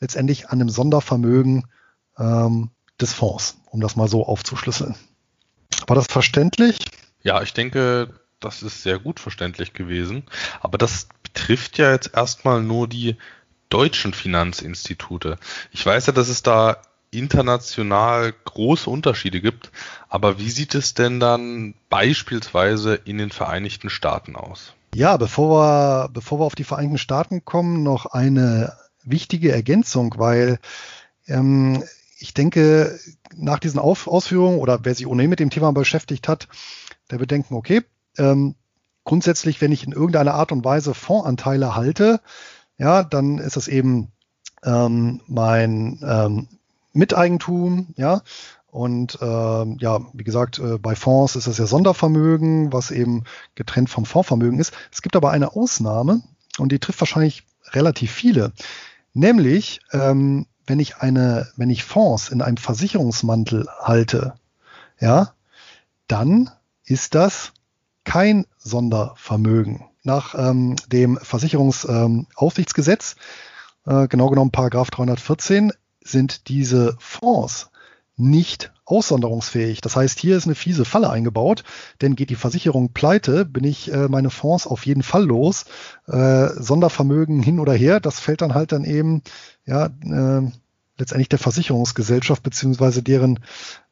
[0.01, 1.67] letztendlich an einem Sondervermögen
[2.19, 4.95] ähm, des Fonds, um das mal so aufzuschlüsseln.
[5.87, 6.79] War das verständlich?
[7.23, 10.25] Ja, ich denke, das ist sehr gut verständlich gewesen.
[10.61, 13.17] Aber das betrifft ja jetzt erstmal nur die
[13.71, 15.39] deutschen Finanzinstitute.
[15.73, 19.71] Ich weiß ja, dass es da international große Unterschiede gibt,
[20.09, 24.75] aber wie sieht es denn dann beispielsweise in den Vereinigten Staaten aus?
[24.95, 28.73] Ja, bevor wir, bevor wir auf die Vereinigten Staaten kommen, noch eine
[29.05, 30.59] wichtige Ergänzung, weil
[31.27, 31.85] ähm,
[32.19, 32.99] ich denke,
[33.37, 36.49] nach diesen Auf Ausführungen oder wer sich ohnehin mit dem Thema beschäftigt hat,
[37.11, 37.83] der wird denken, okay,
[38.17, 38.55] ähm,
[39.05, 42.21] grundsätzlich, wenn ich in irgendeiner Art und Weise Fondsanteile halte,
[42.77, 44.13] ja, dann ist das eben
[44.65, 46.49] ähm, mein ähm,
[46.93, 48.23] Miteigentum, ja,
[48.71, 53.89] Und ähm, ja, wie gesagt, äh, bei Fonds ist das ja Sondervermögen, was eben getrennt
[53.89, 54.75] vom Fondsvermögen ist.
[54.93, 56.21] Es gibt aber eine Ausnahme
[56.59, 58.53] und die trifft wahrscheinlich relativ viele.
[59.15, 64.35] Nämlich, ähm, wenn ich eine, wenn ich Fonds in einem Versicherungsmantel halte,
[65.01, 65.33] ja,
[66.07, 66.51] dann
[66.85, 67.53] ist das
[68.05, 69.87] kein Sondervermögen.
[70.03, 73.17] Nach ähm, dem Versicherungsaufsichtsgesetz,
[73.87, 77.71] äh, genau genommen Paragraph 314, sind diese Fonds
[78.19, 79.81] nicht aussonderungsfähig.
[79.81, 81.63] Das heißt, hier ist eine fiese Falle eingebaut,
[82.01, 85.67] denn geht die Versicherung pleite, bin ich äh, meine Fonds auf jeden Fall los.
[86.07, 89.23] Äh, Sondervermögen hin oder her, das fällt dann halt dann eben
[89.65, 90.51] ja äh,
[90.97, 93.41] letztendlich der Versicherungsgesellschaft beziehungsweise deren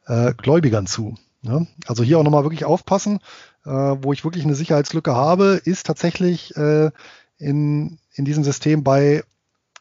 [0.07, 1.15] äh, Gläubigern zu.
[1.41, 1.65] Ja?
[1.85, 3.19] Also hier auch nochmal wirklich aufpassen,
[3.65, 6.91] äh, wo ich wirklich eine Sicherheitslücke habe, ist tatsächlich äh,
[7.37, 9.23] in, in diesem System bei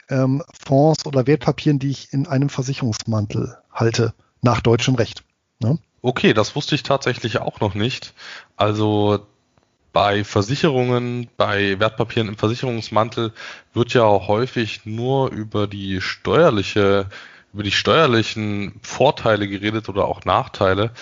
[0.09, 4.14] ähm, Fonds oder Wertpapieren, die ich in einem Versicherungsmantel halte
[4.46, 5.24] nach deutschem Recht.
[5.59, 5.78] Ne?
[6.00, 8.14] Okay, das wusste ich tatsächlich auch noch nicht.
[8.56, 9.26] Also
[9.92, 13.32] bei Versicherungen, bei Wertpapieren im Versicherungsmantel
[13.74, 17.09] wird ja häufig nur über die steuerliche,
[17.52, 20.92] über die steuerlichen Vorteile geredet oder auch Nachteile.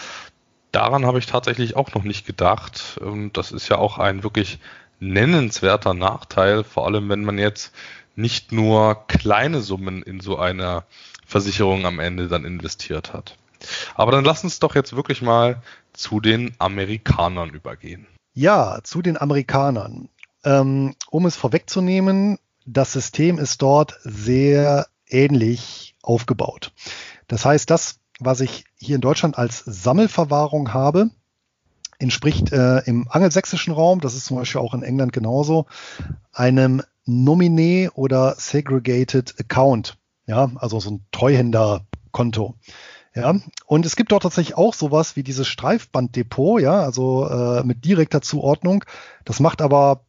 [0.73, 2.99] Daran habe ich tatsächlich auch noch nicht gedacht.
[3.01, 4.59] Und das ist ja auch ein wirklich
[5.01, 7.75] nennenswerter Nachteil, vor allem wenn man jetzt
[8.17, 10.85] nicht nur kleine Summen in so einer
[11.35, 13.37] Versicherung am Ende dann investiert hat.
[13.97, 15.61] Aber dann lass uns doch jetzt wirklich mal
[15.93, 18.07] zu den Amerikanern übergehen.
[18.35, 20.09] Ja, zu den Amerikanern.
[20.45, 26.71] Ähm, um es vorwegzunehmen, das System ist dort sehr ähnlich aufgebaut.
[27.27, 31.11] Das heißt, das, was ich hier in Deutschland als Sammelverwahrung habe,
[31.99, 35.67] entspricht äh, im angelsächsischen Raum, das ist zum Beispiel auch in England genauso,
[36.33, 39.97] einem Nominee oder Segregated Account.
[40.27, 42.55] Ja, also so ein Treuhänderkonto.
[43.15, 43.35] Ja,
[43.67, 48.23] und es gibt dort tatsächlich auch sowas wie dieses Streifbanddepot, ja, also äh, mit direkter
[48.23, 48.85] Zuordnung.
[49.25, 50.05] Das macht aber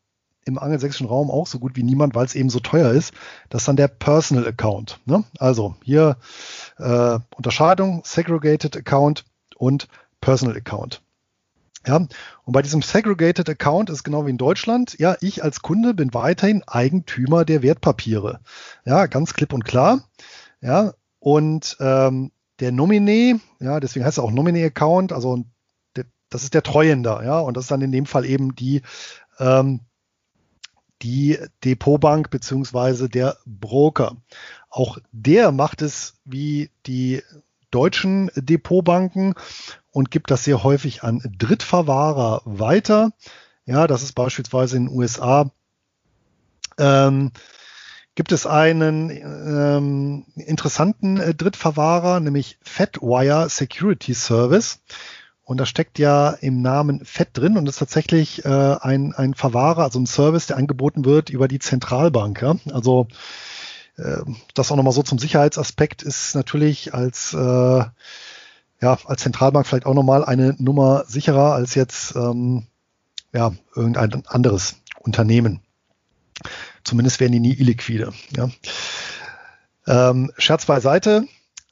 [0.45, 3.13] im angelsächsischen Raum auch so gut wie niemand, weil es eben so teuer ist.
[3.49, 4.99] Das ist dann der Personal Account.
[5.05, 5.23] Ne?
[5.39, 6.17] Also hier
[6.77, 9.25] äh, Unterscheidung, Segregated Account
[9.57, 9.87] und
[10.21, 11.01] Personal Account.
[11.87, 15.93] Ja, und bei diesem Segregated Account ist genau wie in Deutschland, ja, ich als Kunde
[15.93, 18.39] bin weiterhin Eigentümer der Wertpapiere.
[18.85, 20.09] Ja, ganz klipp und klar.
[20.61, 25.43] Ja, und ähm, der Nominee, ja, deswegen heißt er auch Nominee-Account, also
[25.95, 28.81] der, das ist der Treuender, ja, und das ist dann in dem Fall eben die,
[29.39, 29.81] ähm,
[31.01, 34.15] die Depotbank beziehungsweise der Broker.
[34.69, 37.21] Auch der macht es wie die
[37.75, 39.35] deutschen Depotbanken
[39.91, 43.11] und gibt das sehr häufig an Drittverwahrer weiter.
[43.65, 45.51] Ja, das ist beispielsweise in den USA.
[46.77, 47.31] Ähm,
[48.15, 54.79] gibt es einen ähm, interessanten äh, Drittverwahrer, nämlich FedWire Security Service.
[55.43, 58.49] Und da steckt ja im Namen FED drin und ist tatsächlich äh,
[58.81, 62.41] ein, ein Verwahrer, also ein Service, der angeboten wird über die Zentralbank.
[62.41, 62.55] Ja?
[62.71, 63.07] Also
[64.53, 67.83] das auch nochmal so zum Sicherheitsaspekt ist natürlich als äh,
[68.81, 72.67] ja, als Zentralbank vielleicht auch nochmal eine Nummer sicherer als jetzt ähm,
[73.33, 75.61] ja, irgendein anderes Unternehmen.
[76.83, 78.13] Zumindest werden die nie illiquide.
[78.35, 78.49] Ja.
[79.87, 81.27] Ähm, Scherz beiseite.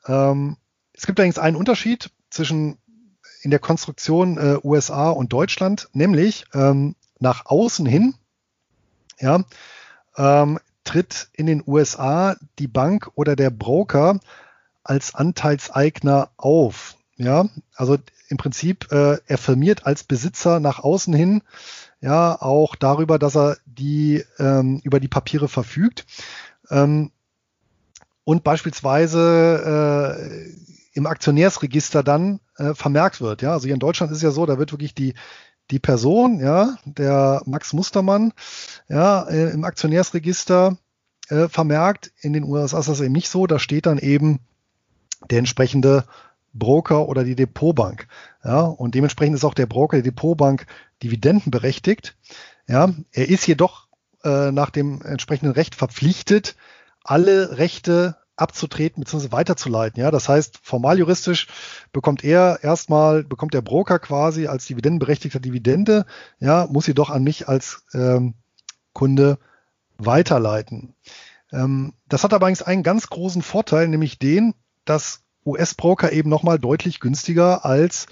[0.08, 0.58] Ähm,
[0.94, 2.78] es gibt allerdings einen Unterschied zwischen
[3.42, 8.16] in der Konstruktion äh, USA und Deutschland, nämlich ähm, nach außen hin
[9.20, 9.44] ja,
[10.18, 14.20] ähm, tritt in den USA die Bank oder der Broker
[14.84, 16.96] als Anteilseigner auf.
[17.16, 21.44] Ja, also im Prinzip, äh, er firmiert als Besitzer nach außen hin,
[22.02, 26.06] ja, auch darüber, dass er die ähm, über die Papiere verfügt.
[26.70, 27.12] Ähm,
[28.26, 30.54] und beispielsweise äh,
[30.94, 33.42] im Aktionärsregister dann äh, vermerkt wird.
[33.42, 35.14] Ja, also hier in Deutschland ist ja so, da wird wirklich die
[35.72, 38.34] die Person, ja, der Max Mustermann,
[38.90, 40.78] ja, äh, im Aktionärsregister
[41.30, 42.12] äh, vermerkt.
[42.22, 43.48] In den USA ist das eben nicht so.
[43.48, 44.40] Da steht dann eben
[45.30, 46.06] der entsprechende
[46.54, 48.08] Broker oder die Depotbank.
[48.44, 50.68] Ja, und dementsprechend ist auch der Broker der Depotbank
[51.02, 52.16] dividendenberechtigt.
[52.68, 53.88] Ja, er ist jedoch
[54.24, 56.56] äh, nach dem entsprechenden Recht verpflichtet,
[57.04, 59.32] alle Rechte abzutreten bzw.
[59.32, 60.02] weiterzuleiten.
[60.02, 61.48] Ja, das heißt, formal juristisch
[61.92, 66.06] bekommt er erstmal, bekommt der Broker quasi als dividendenberechtigter Dividende,
[66.40, 68.34] ja, muss sie doch an mich als ähm,
[68.94, 69.38] Kunde
[69.98, 70.96] weiterleiten.
[71.52, 76.58] Ähm, das hat aber eigentlich einen ganz großen Vorteil, nämlich den, dass US-Broker eben nochmal
[76.58, 78.08] deutlich günstiger als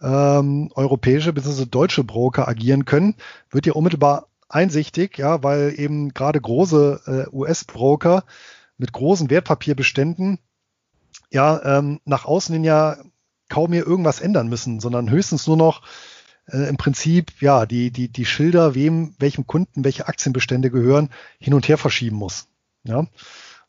[0.00, 1.66] ähm, europäische bzw.
[1.66, 3.16] deutsche Broker agieren können,
[3.50, 8.24] wird ja unmittelbar einsichtig, ja, weil eben gerade große äh, US-Broker
[8.78, 10.38] mit großen Wertpapierbeständen
[11.30, 12.96] ja ähm, nach außen hin ja
[13.48, 15.82] kaum mehr irgendwas ändern müssen, sondern höchstens nur noch
[16.46, 21.54] äh, im Prinzip ja die, die, die Schilder, wem, welchem Kunden welche Aktienbestände gehören, hin
[21.54, 22.46] und her verschieben muss.
[22.84, 23.06] Ja.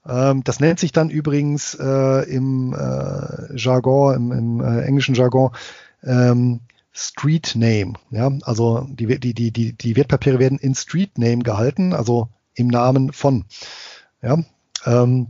[0.08, 5.52] Ähm, das nennt sich dann übrigens äh, im äh, Jargon, im, im äh, englischen Jargon,
[6.04, 7.94] ähm, Street Name.
[8.12, 12.68] Ja, also die, die, die, die, die Wertpapiere werden in Street Name gehalten, also im
[12.68, 13.46] Namen von.
[14.22, 14.38] Ja,
[14.86, 15.28] ähm,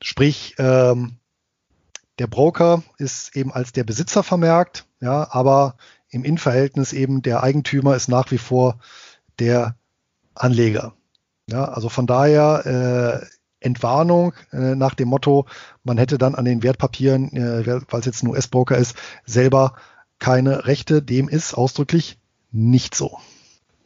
[0.00, 1.18] sprich, ähm,
[2.18, 5.76] der Broker ist eben als der Besitzer vermerkt, ja, aber
[6.08, 8.78] im Innenverhältnis eben der Eigentümer ist nach wie vor
[9.38, 9.76] der
[10.34, 10.94] Anleger.
[11.48, 13.26] Ja, also von daher äh,
[13.60, 15.46] Entwarnung äh, nach dem Motto,
[15.84, 19.74] man hätte dann an den Wertpapieren, äh, weil es jetzt ein US-Broker ist, selber
[20.18, 21.02] keine Rechte.
[21.02, 22.18] Dem ist ausdrücklich
[22.50, 23.18] nicht so.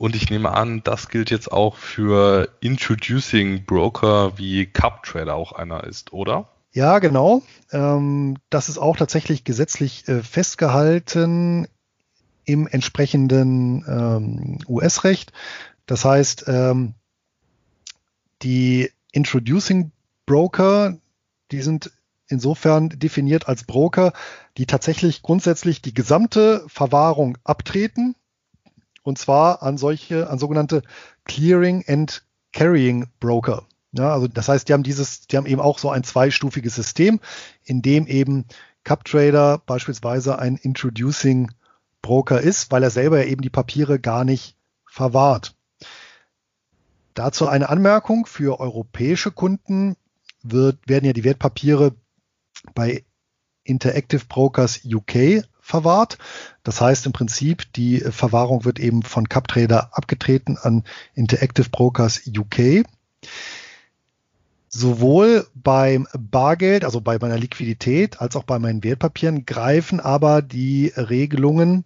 [0.01, 5.53] Und ich nehme an, das gilt jetzt auch für Introducing Broker wie Cup Trader auch
[5.53, 6.49] einer ist, oder?
[6.73, 7.43] Ja, genau.
[7.71, 11.69] Ähm, das ist auch tatsächlich gesetzlich äh, festgehalten
[12.47, 15.35] im entsprechenden ähm, US-Recht.
[15.85, 16.95] Das heißt, ähm,
[18.41, 19.93] die Introducing
[20.25, 20.97] Broker,
[21.51, 21.93] die sind
[22.27, 24.15] insofern definiert als Broker,
[24.57, 28.15] die tatsächlich grundsätzlich die gesamte Verwahrung abtreten
[29.03, 30.83] und zwar an solche, an sogenannte
[31.25, 33.67] Clearing and Carrying Broker.
[33.93, 37.21] Ja, also das heißt, die haben dieses, die haben eben auch so ein zweistufiges System,
[37.65, 38.47] in dem eben
[38.85, 41.51] Cup Trader beispielsweise ein Introducing
[42.03, 45.55] Broker ist, weil er selber ja eben die Papiere gar nicht verwahrt.
[47.15, 49.97] Dazu eine Anmerkung für europäische Kunden
[50.43, 51.95] wird, werden ja die Wertpapiere
[52.75, 53.05] bei
[53.65, 56.19] Interactive Brokers UK verwahrt.
[56.63, 62.85] Das heißt im Prinzip, die Verwahrung wird eben von CupTrader abgetreten an Interactive Brokers UK.
[64.69, 70.93] Sowohl beim Bargeld, also bei meiner Liquidität, als auch bei meinen Wertpapieren greifen aber die
[70.97, 71.85] Regelungen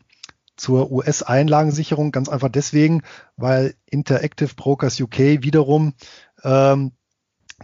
[0.57, 3.03] zur US-Einlagensicherung ganz einfach deswegen,
[3.37, 5.95] weil Interactive Brokers UK wiederum
[6.43, 6.93] ähm,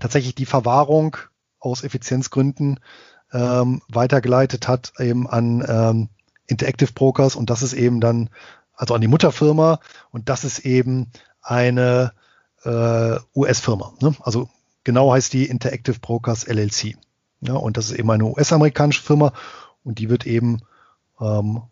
[0.00, 1.16] tatsächlich die Verwahrung
[1.58, 2.80] aus Effizienzgründen
[3.32, 6.08] ähm, weitergeleitet hat eben an ähm,
[6.46, 8.30] Interactive Brokers und das ist eben dann,
[8.74, 11.10] also an die Mutterfirma und das ist eben
[11.42, 12.12] eine
[12.64, 13.92] äh, US-Firma.
[14.00, 14.14] Ne?
[14.20, 14.48] Also
[14.84, 16.96] genau heißt die Interactive Brokers LLC.
[17.40, 19.32] Ja, und das ist eben eine US-amerikanische Firma
[19.82, 20.60] und die wird eben
[21.20, 21.62] ähm,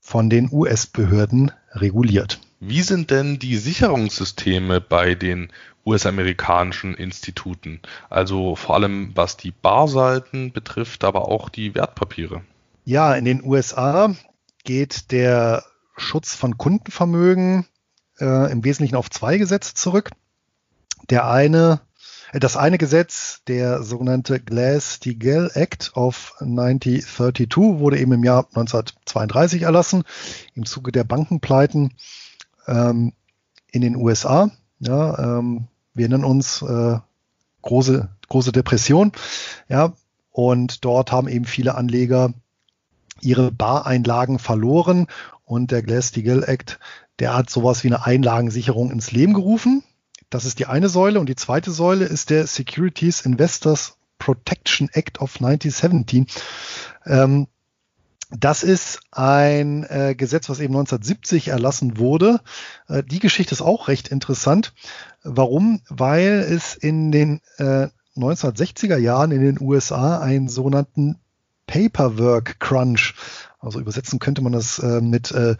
[0.00, 2.40] von den US-Behörden reguliert.
[2.64, 5.48] Wie sind denn die Sicherungssysteme bei den
[5.84, 7.80] US-amerikanischen Instituten?
[8.08, 12.42] Also vor allem was die Barseiten betrifft, aber auch die Wertpapiere.
[12.84, 14.14] Ja, in den USA
[14.62, 15.64] geht der
[15.96, 17.66] Schutz von Kundenvermögen
[18.20, 20.10] äh, im Wesentlichen auf zwei Gesetze zurück.
[21.10, 21.80] Der eine
[22.32, 30.04] das eine Gesetz, der sogenannte Glass-Steagall Act of 1932, wurde eben im Jahr 1932 erlassen,
[30.54, 31.92] im Zuge der Bankenpleiten
[32.66, 33.12] ähm,
[33.70, 34.50] in den USA.
[34.80, 36.98] Ja, ähm, wir nennen uns äh,
[37.62, 39.12] große, große Depression.
[39.68, 39.92] Ja,
[40.30, 42.32] und dort haben eben viele Anleger
[43.20, 45.06] ihre Bareinlagen verloren
[45.44, 46.78] und der Glass-Steagall Act,
[47.18, 49.82] der hat sowas wie eine Einlagensicherung ins Leben gerufen.
[50.30, 51.20] Das ist die eine Säule.
[51.20, 56.26] Und die zweite Säule ist der Securities Investors Protection Act of 1917.
[57.04, 57.48] Ähm,
[58.38, 62.40] das ist ein äh, Gesetz, was eben 1970 erlassen wurde.
[62.88, 64.72] Äh, die Geschichte ist auch recht interessant.
[65.22, 65.82] Warum?
[65.88, 71.18] Weil es in den äh, 1960er Jahren in den USA einen sogenannten
[71.66, 73.14] Paperwork Crunch,
[73.60, 75.56] also übersetzen könnte man das äh, mit äh,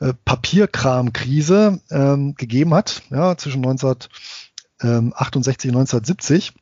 [0.00, 6.54] äh, Papierkramkrise ähm, gegeben hat, ja, zwischen 1968 und 1970.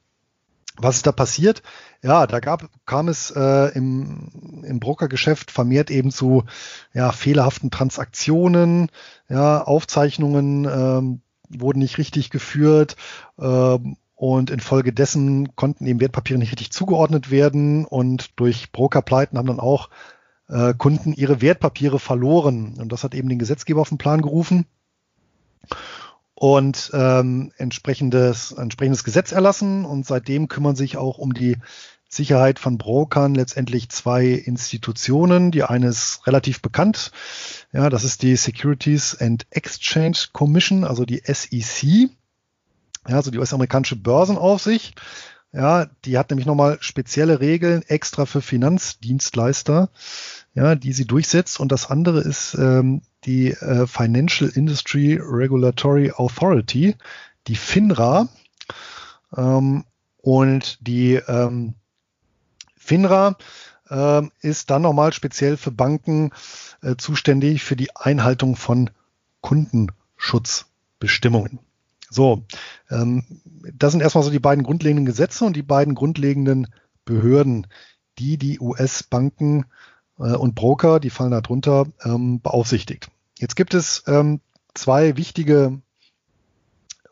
[0.80, 1.62] Was ist da passiert?
[2.02, 6.44] Ja, da gab, kam es äh, im, im Brokergeschäft vermehrt eben zu
[6.94, 8.90] ja, fehlerhaften Transaktionen,
[9.28, 12.96] ja, Aufzeichnungen ähm, wurden nicht richtig geführt
[13.38, 17.84] ähm, und infolgedessen konnten eben Wertpapiere nicht richtig zugeordnet werden.
[17.84, 19.90] Und durch Brokerpleiten haben dann auch
[20.48, 22.74] äh, Kunden ihre Wertpapiere verloren.
[22.78, 24.66] Und das hat eben den Gesetzgeber auf den Plan gerufen
[26.38, 29.84] und ähm, entsprechendes, entsprechendes Gesetz erlassen.
[29.84, 31.56] Und seitdem kümmern sich auch um die
[32.08, 35.50] Sicherheit von Brokern letztendlich zwei Institutionen.
[35.50, 37.10] Die eine ist relativ bekannt.
[37.72, 42.08] Ja, das ist die Securities and Exchange Commission, also die SEC.
[43.08, 44.94] Ja, also die US-amerikanische Börsenaufsicht.
[45.52, 49.88] Ja, die hat nämlich nochmal spezielle Regeln extra für Finanzdienstleister
[50.58, 51.60] ja, die sie durchsetzt.
[51.60, 56.96] Und das andere ist ähm, die äh, Financial Industry Regulatory Authority,
[57.46, 58.28] die FINRA.
[59.36, 59.84] Ähm,
[60.16, 61.74] und die ähm,
[62.76, 63.36] FINRA
[63.90, 66.30] äh, ist dann nochmal speziell für Banken
[66.82, 68.90] äh, zuständig für die Einhaltung von
[69.42, 71.60] Kundenschutzbestimmungen.
[72.10, 72.46] So,
[72.90, 73.24] ähm,
[73.74, 76.68] das sind erstmal so die beiden grundlegenden Gesetze und die beiden grundlegenden
[77.04, 77.66] Behörden,
[78.18, 79.66] die die US-Banken
[80.18, 83.10] äh, und Broker, die fallen da drunter, ähm, beaufsichtigt.
[83.38, 84.40] Jetzt gibt es ähm,
[84.74, 85.80] zwei wichtige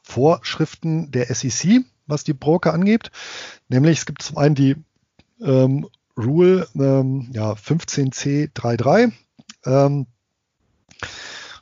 [0.03, 3.11] Vorschriften der SEC, was die Broker angeht.
[3.69, 4.77] Nämlich es gibt zum einen die
[5.41, 9.13] ähm, Rule ähm, ja, 15C33.
[9.65, 10.07] Ähm,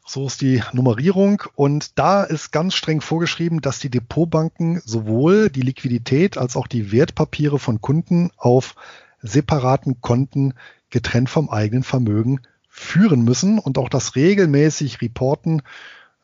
[0.07, 1.43] so ist die Nummerierung.
[1.57, 6.93] Und da ist ganz streng vorgeschrieben, dass die Depotbanken sowohl die Liquidität als auch die
[6.93, 8.77] Wertpapiere von Kunden auf
[9.21, 10.55] separaten Konten
[10.91, 12.41] getrennt vom eigenen Vermögen
[12.77, 15.63] führen müssen und auch das regelmäßig reporten,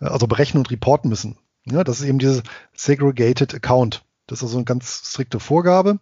[0.00, 1.38] äh, also berechnen und reporten müssen.
[1.64, 2.42] Ja, das ist eben dieses
[2.74, 4.02] Segregated Account.
[4.26, 6.00] Das ist also eine ganz strikte Vorgabe.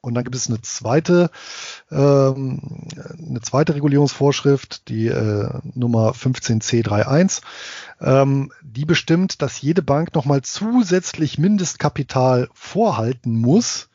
[0.00, 1.30] Und dann gibt es eine zweite,
[1.90, 2.88] ähm,
[3.18, 7.42] eine zweite Regulierungsvorschrift, die äh, Nummer 15C31.
[8.00, 13.90] Ähm, die bestimmt, dass jede Bank nochmal zusätzlich Mindestkapital vorhalten muss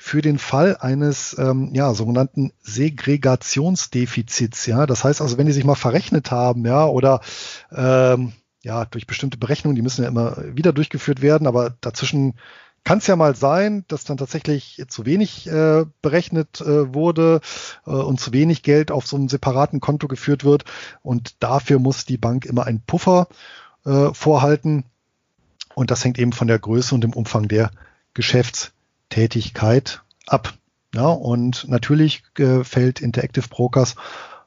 [0.00, 4.64] für den Fall eines ähm, ja, sogenannten Segregationsdefizits.
[4.64, 7.20] Ja, das heißt also, wenn die sich mal verrechnet haben, ja, oder
[7.70, 8.32] ähm,
[8.62, 12.32] ja, durch bestimmte Berechnungen, die müssen ja immer wieder durchgeführt werden, aber dazwischen
[12.82, 17.42] kann es ja mal sein, dass dann tatsächlich zu wenig äh, berechnet äh, wurde
[17.86, 20.64] äh, und zu wenig Geld auf so einem separaten Konto geführt wird.
[21.02, 23.28] Und dafür muss die Bank immer einen Puffer
[23.84, 24.84] äh, vorhalten.
[25.74, 27.70] Und das hängt eben von der Größe und dem Umfang der
[29.10, 30.54] Geschäftstätigkeit ab.
[30.94, 33.94] Ja, und natürlich äh, fällt Interactive Brokers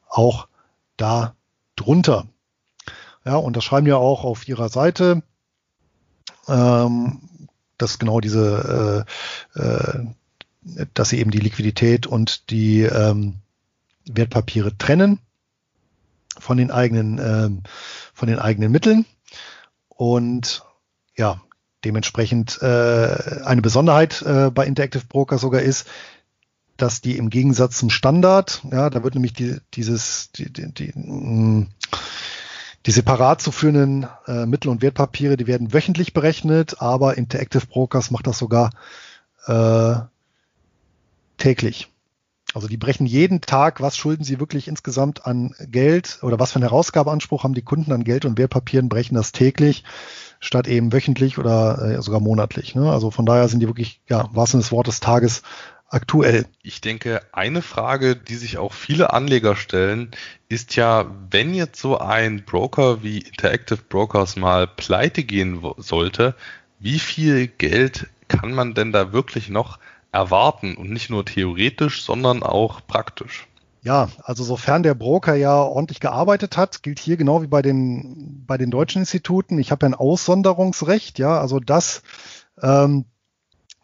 [0.10, 0.48] auch
[0.98, 1.36] da
[1.76, 2.28] drunter.
[3.26, 5.24] Ja, und das schreiben ja auch auf ihrer Seite.
[6.48, 7.22] Ähm,
[7.78, 9.06] dass genau diese,
[9.56, 10.06] äh, äh,
[10.94, 13.36] dass sie eben die Liquidität und die ähm,
[14.06, 15.20] Wertpapiere trennen
[16.38, 17.64] von den eigenen, ähm,
[18.14, 19.06] von den eigenen Mitteln.
[19.88, 20.64] Und
[21.16, 21.42] ja,
[21.86, 25.88] dementsprechend äh, eine Besonderheit äh, bei Interactive Broker sogar ist,
[26.78, 30.92] dass die im Gegensatz zum Standard, ja, da wird nämlich die, dieses, die, die, die,
[30.96, 31.68] mh,
[32.86, 38.12] die separat zu führenden äh, Mittel- und Wertpapiere, die werden wöchentlich berechnet, aber Interactive Brokers
[38.12, 38.72] macht das sogar
[39.46, 39.96] äh,
[41.38, 41.90] täglich.
[42.54, 46.58] Also die brechen jeden Tag, was schulden sie wirklich insgesamt an Geld oder was für
[46.58, 49.84] einen Herausgabeanspruch haben die Kunden an Geld und Wertpapieren, brechen das täglich
[50.44, 52.76] statt eben wöchentlich oder äh, sogar monatlich.
[52.76, 52.92] Ne?
[52.92, 55.42] Also von daher sind die wirklich, ja, was des Wortes Tages
[55.88, 56.46] aktuell?
[56.62, 60.12] Ich denke, eine Frage, die sich auch viele Anleger stellen,
[60.50, 66.36] ist ja, wenn jetzt so ein Broker wie Interactive Brokers mal pleite gehen sollte,
[66.80, 69.80] wie viel Geld kann man denn da wirklich noch
[70.12, 73.48] erwarten und nicht nur theoretisch, sondern auch praktisch?
[73.84, 78.46] Ja, also sofern der Broker ja ordentlich gearbeitet hat, gilt hier genau wie bei den,
[78.48, 79.60] bei den deutschen Instituten.
[79.60, 82.02] Ich habe ein Aussonderungsrecht, ja, also das,
[82.62, 83.04] ähm,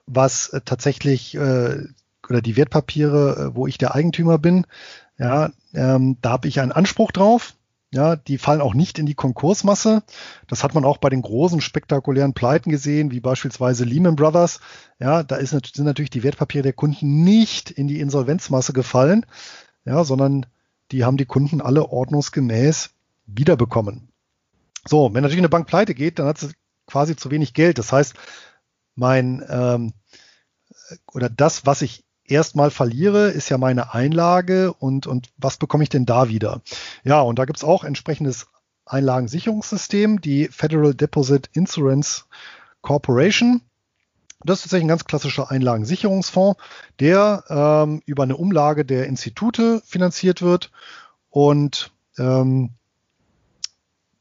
[0.06, 1.84] was tatsächlich äh,
[2.30, 4.66] oder die Wertpapiere, äh, wo ich der Eigentümer bin,
[5.18, 7.56] ja, ähm, da habe ich einen Anspruch drauf.
[7.91, 10.04] Ja, die fallen auch nicht in die Konkursmasse.
[10.47, 14.60] Das hat man auch bei den großen spektakulären Pleiten gesehen, wie beispielsweise Lehman Brothers.
[15.00, 19.26] Ja, da ist, sind natürlich die Wertpapiere der Kunden nicht in die Insolvenzmasse gefallen,
[19.86, 20.45] ja, sondern
[20.91, 22.91] die haben die Kunden alle ordnungsgemäß
[23.25, 24.09] wiederbekommen.
[24.88, 26.51] So, wenn natürlich eine Bank pleite geht, dann hat sie
[26.88, 27.77] quasi zu wenig Geld.
[27.77, 28.15] Das heißt,
[28.95, 29.93] mein ähm,
[31.13, 35.89] oder das, was ich erstmal verliere, ist ja meine Einlage und, und was bekomme ich
[35.89, 36.61] denn da wieder?
[37.03, 38.47] Ja, und da gibt es auch entsprechendes
[38.86, 42.25] Einlagensicherungssystem, die Federal Deposit Insurance
[42.82, 43.61] Corporation.
[44.41, 46.61] Das ist tatsächlich ein ganz klassischer Einlagensicherungsfonds,
[46.99, 50.71] der ähm, über eine Umlage der Institute finanziert wird
[51.29, 52.71] und ähm,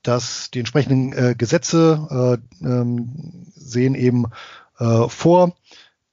[0.02, 4.26] dass die entsprechenden äh, Gesetze äh, ähm, sehen eben
[4.78, 5.54] äh, vor,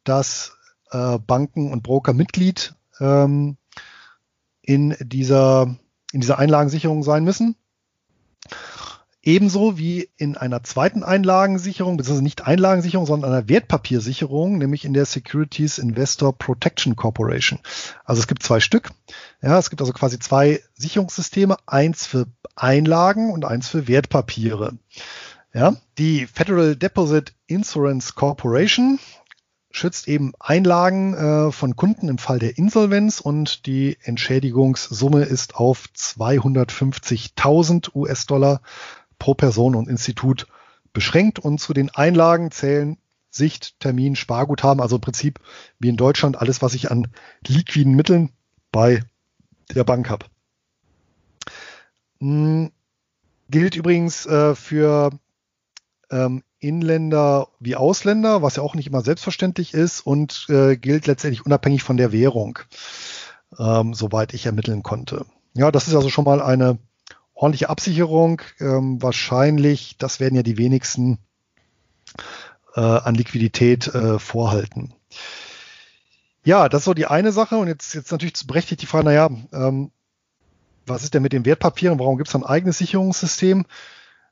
[0.04, 0.58] dass
[0.92, 3.58] äh, Banken und Broker Mitglied ähm,
[4.62, 5.76] in dieser,
[6.12, 7.56] in dieser Einlagensicherung sein müssen.
[9.26, 15.06] Ebenso wie in einer zweiten Einlagensicherung, beziehungsweise nicht Einlagensicherung, sondern einer Wertpapiersicherung, nämlich in der
[15.06, 17.58] Securities Investor Protection Corporation.
[18.04, 18.92] Also es gibt zwei Stück.
[19.42, 24.78] Ja, es gibt also quasi zwei Sicherungssysteme, eins für Einlagen und eins für Wertpapiere.
[25.56, 29.00] Ja, die Federal Deposit Insurance Corporation
[29.72, 35.86] schützt eben Einlagen äh, von Kunden im Fall der Insolvenz und die Entschädigungssumme ist auf
[35.96, 38.62] 250.000 US-Dollar
[39.20, 40.48] pro Person und Institut
[40.94, 42.98] beschränkt und zu den Einlagen zählen
[43.30, 45.40] Sicht, Termin, Sparguthaben, also im Prinzip
[45.78, 47.08] wie in Deutschland alles, was ich an
[47.46, 48.32] liquiden Mitteln
[48.72, 49.04] bei
[49.74, 50.26] der Bank habe.
[52.20, 52.72] Hm,
[53.50, 55.12] gilt übrigens äh, für
[56.10, 61.46] ähm, Inländer wie Ausländer, was ja auch nicht immer selbstverständlich ist und äh, gilt letztendlich
[61.46, 62.60] unabhängig von der Währung,
[63.60, 65.26] ähm, soweit ich ermitteln konnte.
[65.54, 66.80] Ja, das ist also schon mal eine
[67.36, 68.42] ordentliche Absicherung.
[68.60, 71.20] Ähm, wahrscheinlich, das werden ja die wenigsten
[72.76, 74.94] äh, an Liquidität äh, vorhalten.
[76.44, 77.58] Ja, das ist so die eine Sache.
[77.58, 79.92] Und jetzt, jetzt natürlich berechtigt die Frage, naja, ähm,
[80.88, 82.00] was ist denn mit den Wertpapieren?
[82.00, 83.66] Warum gibt es ein eigenes Sicherungssystem?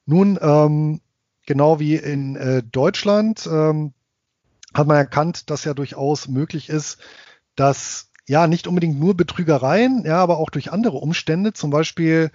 [0.06, 1.02] Nun, ähm,
[1.46, 3.94] genau wie in äh, Deutschland ähm,
[4.74, 7.00] hat man erkannt, dass ja durchaus möglich ist,
[7.56, 12.32] dass ja nicht unbedingt nur Betrügereien, ja, aber auch durch andere Umstände, zum Beispiel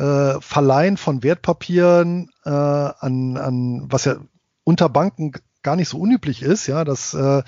[0.00, 4.16] äh, Verleihen von Wertpapieren äh, an, an, was ja
[4.64, 5.32] unter Banken
[5.62, 7.42] gar nicht so unüblich ist, ja, dass äh,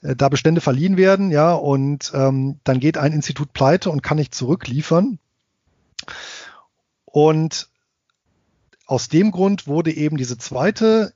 [0.00, 4.34] da Bestände verliehen werden, ja, und ähm, dann geht ein Institut pleite und kann nicht
[4.36, 5.18] zurückliefern.
[7.06, 7.68] Und
[8.86, 11.12] aus dem Grund wurde eben diese zweite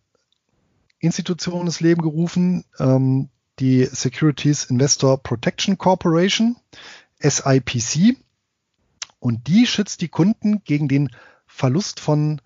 [0.98, 3.28] Institution ins Leben gerufen, ähm,
[3.60, 6.56] die Securities Investor Protection Corporation,
[7.20, 8.16] SIPC.
[9.24, 11.08] Und die schützt die Kunden gegen den
[11.46, 12.42] Verlust von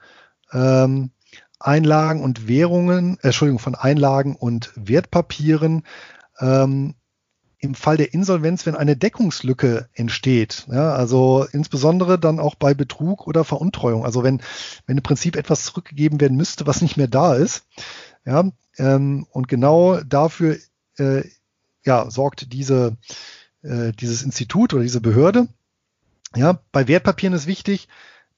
[0.53, 1.11] ähm,
[1.59, 5.83] Einlagen und Währungen, äh, Entschuldigung, von Einlagen und Wertpapieren
[6.39, 6.95] ähm,
[7.59, 10.69] im Fall der Insolvenz, wenn eine Deckungslücke entsteht.
[10.71, 14.05] Ja, also insbesondere dann auch bei Betrug oder Veruntreuung.
[14.05, 14.41] Also wenn,
[14.87, 17.67] wenn im Prinzip etwas zurückgegeben werden müsste, was nicht mehr da ist.
[18.25, 20.59] Ja, ähm, und genau dafür
[20.99, 21.25] äh,
[21.85, 22.97] ja, sorgt diese,
[23.63, 25.49] äh, dieses Institut oder diese Behörde.
[26.37, 27.89] Ja, bei Wertpapieren ist wichtig,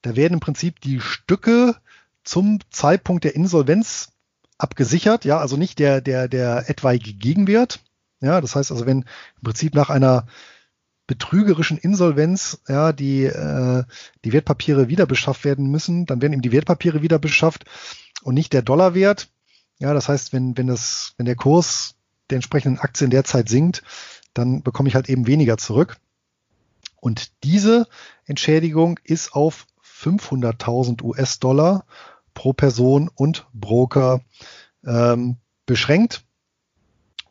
[0.01, 1.75] da werden im Prinzip die Stücke
[2.23, 4.13] zum Zeitpunkt der Insolvenz
[4.57, 7.79] abgesichert, ja, also nicht der, der, der etwaige Gegenwert,
[8.21, 10.27] ja, das heißt also, wenn im Prinzip nach einer
[11.07, 13.83] betrügerischen Insolvenz ja, die, äh,
[14.23, 17.65] die Wertpapiere wieder beschafft werden müssen, dann werden eben die Wertpapiere wieder beschafft
[18.21, 19.27] und nicht der Dollarwert.
[19.79, 21.95] Ja, das heißt, wenn, wenn, das, wenn der Kurs
[22.29, 23.83] der entsprechenden Aktien derzeit sinkt,
[24.33, 25.97] dann bekomme ich halt eben weniger zurück.
[27.01, 27.87] Und diese
[28.25, 31.85] Entschädigung ist auf 500.000 US-Dollar
[32.33, 34.21] pro Person und Broker
[34.85, 36.23] ähm, beschränkt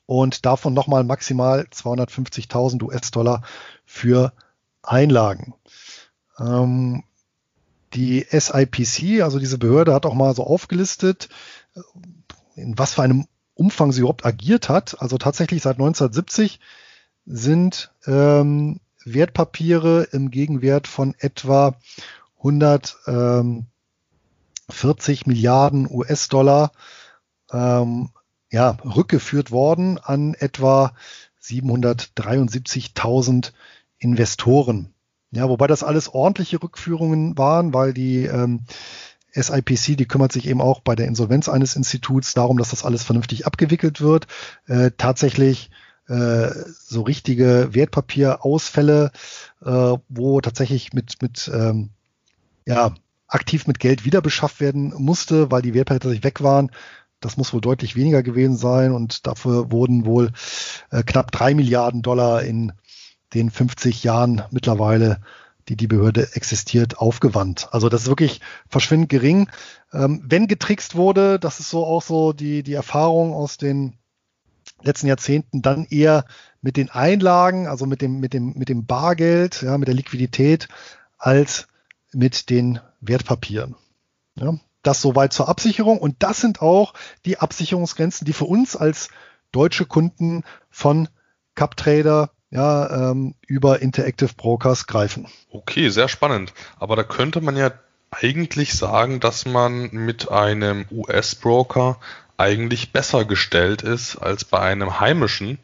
[0.06, 3.42] und davon nochmal maximal 250.000 US-Dollar
[3.86, 4.32] für
[4.82, 5.54] Einlagen.
[6.38, 7.04] Ähm,
[7.94, 11.28] die SIPC, also diese Behörde, hat auch mal so aufgelistet,
[12.54, 15.00] in was für einem Umfang sie überhaupt agiert hat.
[15.00, 16.60] Also tatsächlich seit 1970
[17.24, 21.74] sind ähm, Wertpapiere im Gegenwert von etwa
[22.38, 26.70] 140 Milliarden US-Dollar
[27.53, 28.11] ähm,
[28.51, 30.92] ja, rückgeführt worden an etwa
[31.42, 33.53] 773.000
[33.98, 34.94] Investoren.
[35.30, 38.64] Ja, wobei das alles ordentliche Rückführungen waren, weil die ähm,
[39.32, 43.05] SIPC, die kümmert sich eben auch bei der Insolvenz eines Instituts darum, dass das alles
[43.05, 44.26] vernünftig abgewickelt wird.
[44.66, 45.70] Äh, tatsächlich
[46.11, 49.12] äh, so richtige Wertpapierausfälle,
[49.64, 51.90] äh, wo tatsächlich mit, mit ähm,
[52.66, 52.94] ja,
[53.28, 56.72] aktiv mit Geld wieder beschafft werden musste, weil die Wertpapiere tatsächlich weg waren.
[57.20, 60.32] Das muss wohl deutlich weniger gewesen sein und dafür wurden wohl
[60.90, 62.72] äh, knapp drei Milliarden Dollar in
[63.34, 65.20] den 50 Jahren mittlerweile,
[65.68, 67.68] die die Behörde existiert, aufgewandt.
[67.70, 69.48] Also das ist wirklich verschwindend gering.
[69.92, 73.99] Ähm, wenn getrickst wurde, das ist so auch so die, die Erfahrung aus den
[74.82, 76.24] letzten Jahrzehnten, dann eher
[76.62, 80.68] mit den Einlagen, also mit dem, mit dem, mit dem Bargeld, ja, mit der Liquidität,
[81.18, 81.68] als
[82.12, 83.76] mit den Wertpapieren.
[84.34, 85.98] Ja, das soweit zur Absicherung.
[85.98, 89.08] Und das sind auch die Absicherungsgrenzen, die für uns als
[89.52, 91.08] deutsche Kunden von
[91.54, 95.26] CupTrader ja, ähm, über Interactive Brokers greifen.
[95.50, 96.52] Okay, sehr spannend.
[96.78, 97.70] Aber da könnte man ja
[98.10, 101.98] eigentlich sagen, dass man mit einem US-Broker
[102.41, 105.59] eigentlich besser gestellt ist als bei einem heimischen.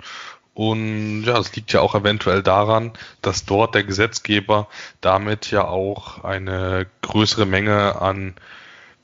[0.55, 4.69] Und ja, das liegt ja auch eventuell daran, dass dort der Gesetzgeber
[5.01, 8.35] damit ja auch eine größere Menge an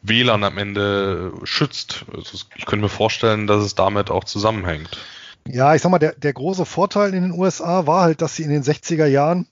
[0.03, 2.05] WLAN am Ende schützt.
[2.15, 4.99] Also ich könnte mir vorstellen, dass es damit auch zusammenhängt.
[5.47, 8.45] Ja, ich sag mal, der, der große Vorteil in den USA war halt, dass sie
[8.45, 9.47] in den 60er Jahren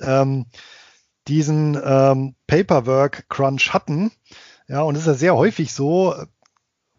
[0.00, 0.46] ähm,
[1.28, 4.12] diesen ähm, Paperwork-Crunch hatten.
[4.68, 6.14] Ja, und es ist ja sehr häufig so,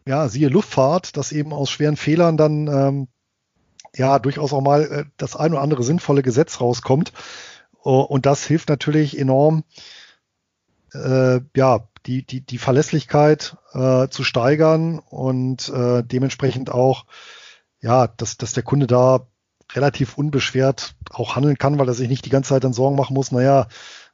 [0.07, 3.07] ja, siehe Luftfahrt, dass eben aus schweren Fehlern dann ähm,
[3.95, 7.13] ja durchaus auch mal äh, das ein oder andere sinnvolle Gesetz rauskommt.
[7.85, 9.63] Uh, und das hilft natürlich enorm,
[10.93, 17.05] äh, ja, die, die, die Verlässlichkeit äh, zu steigern und äh, dementsprechend auch,
[17.81, 19.27] ja, dass, dass der Kunde da
[19.73, 23.13] relativ unbeschwert auch handeln kann, weil er sich nicht die ganze Zeit dann Sorgen machen
[23.13, 23.67] muss, naja,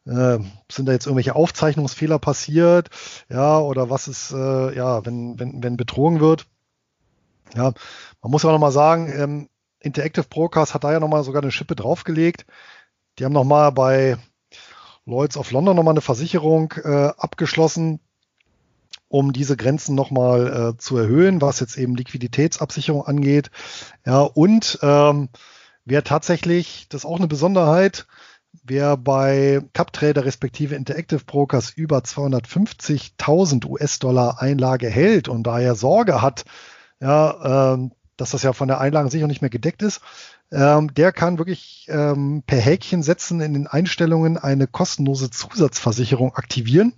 [0.06, 0.40] äh,
[0.72, 2.90] sind da jetzt irgendwelche Aufzeichnungsfehler passiert,
[3.30, 6.46] ja, oder was ist, äh, ja, wenn, wenn, wenn betrogen wird.
[7.56, 7.74] Ja,
[8.22, 9.50] man muss auch nochmal sagen, ähm,
[9.80, 12.46] Interactive Brokers hat da ja nochmal sogar eine Schippe draufgelegt.
[13.20, 14.18] Die haben nochmal bei
[15.06, 18.00] Lloyds of London nochmal eine Versicherung äh, abgeschlossen,
[19.10, 23.52] um diese Grenzen nochmal äh, zu erhöhen, was jetzt eben Liquiditätsabsicherung angeht.
[24.06, 25.30] Ja, und ähm,
[25.86, 28.08] wer tatsächlich, das ist auch eine Besonderheit,
[28.64, 36.46] wer bei CupTrader respektive Interactive Brokers über 250.000 US-Dollar Einlage hält und daher Sorge hat,
[37.00, 40.02] ja, ähm, dass das ja von der Einlage sicher nicht mehr gedeckt ist,
[40.52, 46.94] ähm, der kann wirklich ähm, per Häkchen setzen in den Einstellungen eine kostenlose Zusatzversicherung aktivieren,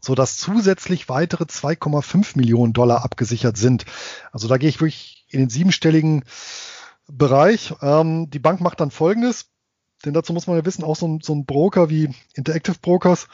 [0.00, 3.84] sodass zusätzlich weitere 2,5 Millionen Dollar abgesichert sind.
[4.32, 6.24] Also da gehe ich wirklich in den siebenstelligen
[7.08, 7.74] Bereich.
[7.82, 9.50] Ähm, die Bank macht dann Folgendes,
[10.04, 13.28] denn dazu muss man ja wissen, auch so ein, so ein Broker wie Interactive Brokers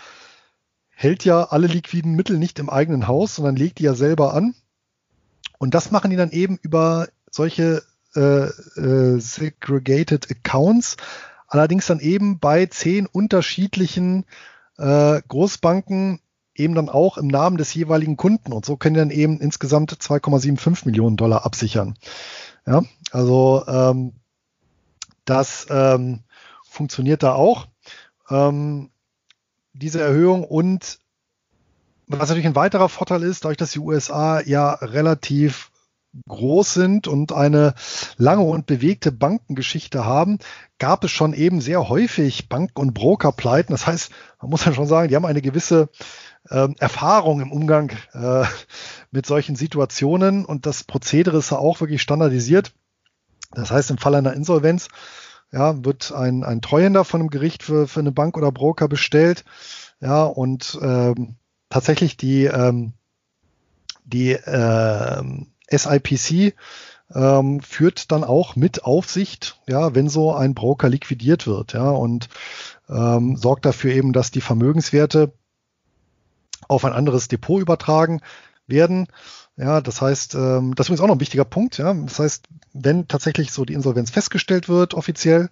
[0.90, 4.54] hält ja alle liquiden Mittel nicht im eigenen Haus, sondern legt die ja selber an.
[5.58, 7.82] Und das machen die dann eben über solche
[8.14, 10.96] äh, äh, Segregated Accounts,
[11.48, 14.24] allerdings dann eben bei zehn unterschiedlichen
[14.78, 16.20] äh, Großbanken
[16.54, 18.52] eben dann auch im Namen des jeweiligen Kunden.
[18.52, 21.96] Und so können die dann eben insgesamt 2,75 Millionen Dollar absichern.
[22.66, 24.12] Ja, also ähm,
[25.24, 26.20] das ähm,
[26.72, 27.68] funktioniert da auch.
[28.30, 28.90] Ähm,
[29.74, 30.98] diese Erhöhung und
[32.06, 35.70] was natürlich ein weiterer Vorteil ist, dadurch, dass die USA ja relativ
[36.28, 37.74] groß sind und eine
[38.18, 40.38] lange und bewegte Bankengeschichte haben,
[40.78, 43.72] gab es schon eben sehr häufig Banken- und Brokerpleiten.
[43.72, 44.10] Das heißt,
[44.40, 45.88] man muss ja schon sagen, die haben eine gewisse
[46.50, 48.44] äh, Erfahrung im Umgang äh,
[49.10, 52.74] mit solchen Situationen und das Prozedere ist ja auch wirklich standardisiert.
[53.52, 54.88] Das heißt, im Fall einer Insolvenz
[55.52, 59.44] ja, wird ein, ein Treuhänder von einem Gericht für, für eine Bank oder Broker bestellt.
[60.00, 61.36] Ja, und ähm,
[61.68, 62.94] tatsächlich die, ähm,
[64.04, 66.54] die ähm, SIPC
[67.14, 72.28] ähm, führt dann auch mit Aufsicht, ja, wenn so ein Broker liquidiert wird, ja, und
[72.88, 75.32] ähm, sorgt dafür eben, dass die Vermögenswerte
[76.68, 78.20] auf ein anderes Depot übertragen
[78.66, 79.08] werden.
[79.56, 81.78] Ja, das heißt, ähm, das ist übrigens auch noch ein wichtiger Punkt.
[81.78, 85.50] Ja, das heißt, wenn tatsächlich so die Insolvenz festgestellt wird offiziell,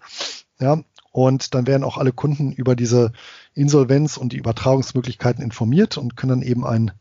[0.59, 0.79] ja,
[1.13, 3.13] und dann werden auch alle Kunden über diese
[3.55, 6.93] Insolvenz und die Übertragungsmöglichkeiten informiert und können dann eben einen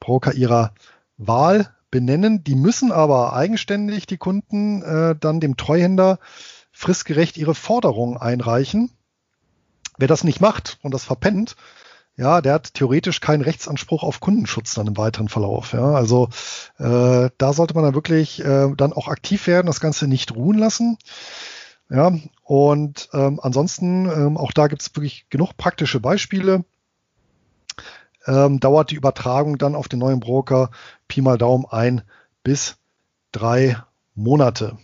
[0.00, 0.72] Broker ihrer
[1.18, 2.42] Wahl benennen.
[2.42, 6.18] Die müssen aber eigenständig, die Kunden, äh, dann dem Treuhänder
[6.72, 8.90] fristgerecht ihre Forderungen einreichen.
[9.98, 11.56] Wer das nicht macht und das verpennt,
[12.20, 15.72] ja, der hat theoretisch keinen Rechtsanspruch auf Kundenschutz dann im weiteren Verlauf.
[15.72, 16.28] Ja, also
[16.78, 20.58] äh, da sollte man dann wirklich äh, dann auch aktiv werden, das Ganze nicht ruhen
[20.58, 20.98] lassen.
[21.88, 22.12] Ja,
[22.44, 26.64] und ähm, ansonsten, ähm, auch da gibt es wirklich genug praktische Beispiele
[28.26, 30.70] ähm, dauert die Übertragung dann auf den neuen Broker
[31.08, 32.02] Pi mal Daumen ein
[32.42, 32.76] bis
[33.32, 33.76] drei
[34.14, 34.78] Monate.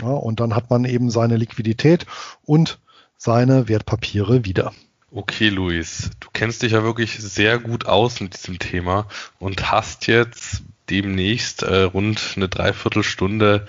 [0.00, 2.06] Ja, und dann hat man eben seine Liquidität
[2.44, 2.80] und
[3.16, 4.72] seine Wertpapiere wieder.
[5.10, 10.06] Okay, Luis, du kennst dich ja wirklich sehr gut aus mit diesem Thema und hast
[10.06, 13.66] jetzt demnächst äh, rund eine Dreiviertelstunde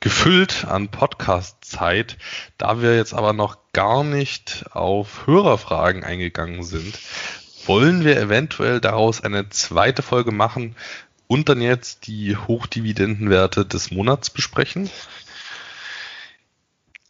[0.00, 2.18] gefüllt an Podcast-Zeit.
[2.58, 6.98] Da wir jetzt aber noch gar nicht auf Hörerfragen eingegangen sind,
[7.64, 10.76] wollen wir eventuell daraus eine zweite Folge machen
[11.26, 14.90] und dann jetzt die Hochdividendenwerte des Monats besprechen?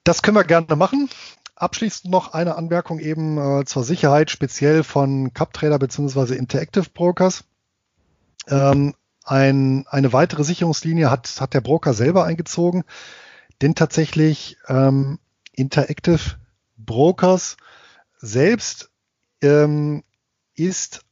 [0.05, 1.11] Das können wir gerne machen.
[1.57, 6.34] Abschließend noch eine Anmerkung eben äh, zur Sicherheit, speziell von CupTrader bzw.
[6.34, 7.44] Interactive Brokers.
[8.48, 8.94] Ähm,
[9.24, 12.84] ein, eine weitere Sicherungslinie hat, hat der Broker selber eingezogen,
[13.62, 15.18] denn tatsächlich ähm,
[15.52, 16.36] Interactive
[16.76, 17.57] Brokers
[18.18, 18.90] selbst
[19.40, 20.02] ähm,
[20.55, 21.05] ist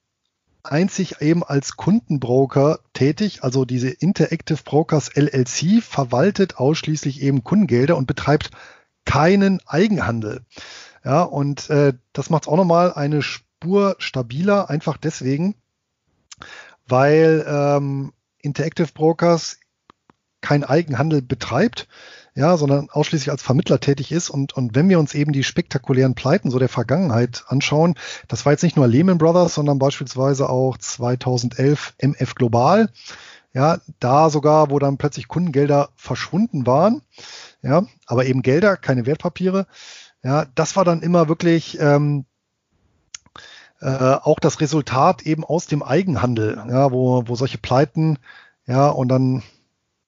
[0.63, 3.43] einzig eben als Kundenbroker tätig.
[3.43, 8.51] Also diese Interactive Brokers LLC verwaltet ausschließlich eben Kundengelder und betreibt
[9.05, 10.43] keinen Eigenhandel.
[11.05, 15.55] Ja, und äh, das macht es auch nochmal eine Spur stabiler, einfach deswegen,
[16.87, 19.59] weil ähm, Interactive Brokers
[20.41, 21.89] kein Eigenhandel betreibt,
[22.35, 24.31] ja, sondern ausschließlich als Vermittler tätig ist.
[24.31, 27.95] Und, und wenn wir uns eben die spektakulären Pleiten so der Vergangenheit anschauen,
[28.29, 32.91] das war jetzt nicht nur Lehman Brothers, sondern beispielsweise auch 2011 MF Global,
[33.55, 37.03] ja, da sogar, wo dann plötzlich Kundengelder verschwunden waren,
[37.63, 39.67] ja, aber eben Gelder, keine Wertpapiere,
[40.23, 42.27] ja, das war dann immer wirklich ähm,
[43.81, 43.87] äh,
[44.23, 48.19] auch das Resultat eben aus dem Eigenhandel, ja, wo, wo solche Pleiten,
[48.67, 49.43] ja, und dann,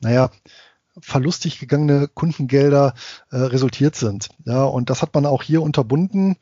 [0.01, 0.31] naja,
[1.01, 2.95] verlustig gegangene Kundengelder
[3.31, 4.29] äh, resultiert sind.
[4.45, 6.37] Ja, und das hat man auch hier unterbunden,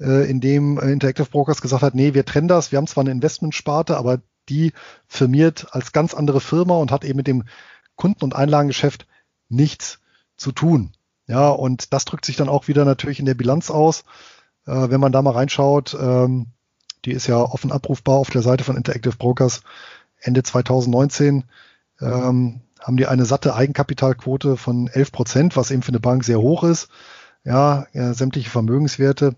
[0.00, 3.98] äh, indem Interactive Brokers gesagt hat, nee, wir trennen das, wir haben zwar eine Investmentsparte,
[3.98, 4.72] aber die
[5.06, 7.44] firmiert als ganz andere Firma und hat eben mit dem
[7.96, 9.06] Kunden- und Einlagengeschäft
[9.50, 10.00] nichts
[10.38, 10.92] zu tun.
[11.26, 14.04] Ja, und das drückt sich dann auch wieder natürlich in der Bilanz aus.
[14.66, 16.46] Äh, wenn man da mal reinschaut, ähm,
[17.04, 19.62] die ist ja offen abrufbar auf der Seite von Interactive Brokers.
[20.20, 21.44] Ende 2019
[22.00, 26.40] ähm, haben die eine satte Eigenkapitalquote von 11 Prozent, was eben für eine Bank sehr
[26.40, 26.88] hoch ist.
[27.44, 29.34] Ja, ja sämtliche Vermögenswerte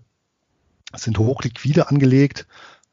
[0.95, 2.47] sind hochliquide angelegt.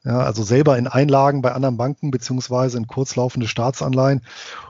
[0.05, 4.21] Ja, also selber in Einlagen bei anderen Banken beziehungsweise in kurzlaufende Staatsanleihen.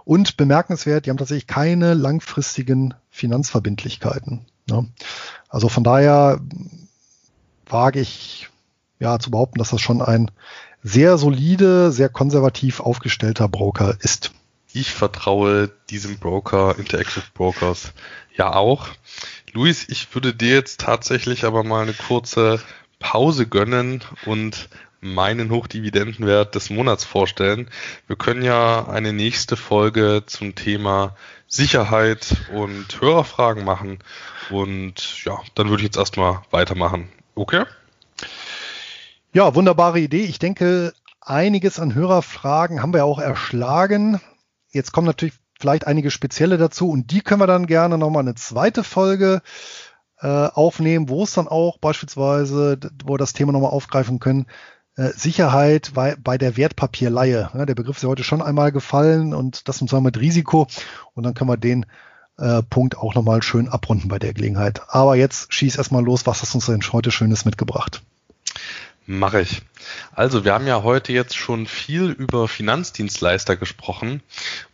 [0.03, 4.45] Und bemerkenswert, die haben tatsächlich keine langfristigen Finanzverbindlichkeiten.
[4.67, 4.85] Ja.
[5.47, 6.39] Also von daher
[7.67, 8.49] wage ich
[8.99, 10.31] ja zu behaupten, dass das schon ein
[10.81, 14.31] sehr solide, sehr konservativ aufgestellter Broker ist.
[14.71, 17.91] Ich vertraue diesem Broker, Interactive Brokers,
[18.35, 18.87] ja auch.
[19.53, 22.61] Luis, ich würde dir jetzt tatsächlich aber mal eine kurze
[22.99, 24.69] Pause gönnen und
[25.01, 27.69] meinen Hochdividendenwert des Monats vorstellen.
[28.07, 31.15] Wir können ja eine nächste Folge zum Thema
[31.47, 33.99] Sicherheit und Hörerfragen machen.
[34.49, 37.09] Und ja, dann würde ich jetzt erstmal weitermachen.
[37.35, 37.63] Okay?
[39.33, 40.23] Ja, wunderbare Idee.
[40.23, 44.19] Ich denke, einiges an Hörerfragen haben wir auch erschlagen.
[44.71, 48.35] Jetzt kommen natürlich vielleicht einige spezielle dazu und die können wir dann gerne nochmal eine
[48.35, 49.41] zweite Folge
[50.21, 54.47] äh, aufnehmen, wo es dann auch beispielsweise, wo wir das Thema nochmal aufgreifen können,
[55.07, 57.51] Sicherheit bei, bei der Wertpapierleihe.
[57.53, 60.67] Der Begriff ist ja heute schon einmal gefallen und das zusammen mit Risiko.
[61.13, 61.85] Und dann können wir den
[62.37, 64.81] äh, Punkt auch nochmal schön abrunden bei der Gelegenheit.
[64.89, 66.25] Aber jetzt schieß erstmal los.
[66.25, 68.01] Was hast du uns denn heute Schönes mitgebracht?
[69.11, 69.63] Mache ich.
[70.13, 74.21] Also, wir haben ja heute jetzt schon viel über Finanzdienstleister gesprochen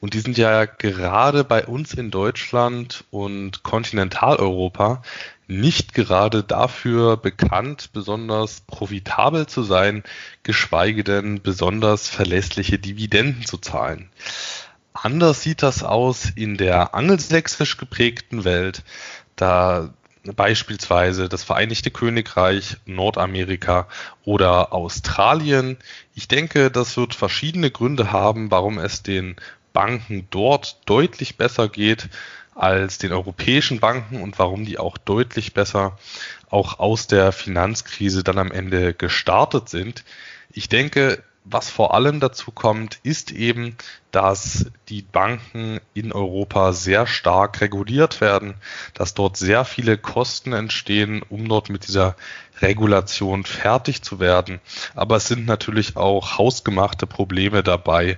[0.01, 5.01] und die sind ja gerade bei uns in Deutschland und Kontinentaleuropa
[5.47, 10.03] nicht gerade dafür bekannt, besonders profitabel zu sein,
[10.43, 14.09] geschweige denn besonders verlässliche Dividenden zu zahlen.
[14.93, 18.83] Anders sieht das aus in der angelsächsisch geprägten Welt,
[19.35, 19.93] da
[20.23, 23.87] beispielsweise das Vereinigte Königreich, Nordamerika
[24.23, 25.77] oder Australien.
[26.15, 29.35] Ich denke, das wird verschiedene Gründe haben, warum es den
[29.73, 32.09] Banken dort deutlich besser geht
[32.55, 35.97] als den europäischen Banken und warum die auch deutlich besser
[36.49, 40.05] auch aus der Finanzkrise dann am Ende gestartet sind.
[40.51, 43.75] Ich denke, was vor allem dazu kommt, ist eben,
[44.09, 48.55] dass die Banken in Europa sehr stark reguliert werden,
[48.95, 52.15] dass dort sehr viele Kosten entstehen, um dort mit dieser
[52.61, 54.59] Regulation fertig zu werden.
[54.95, 58.17] Aber es sind natürlich auch hausgemachte Probleme dabei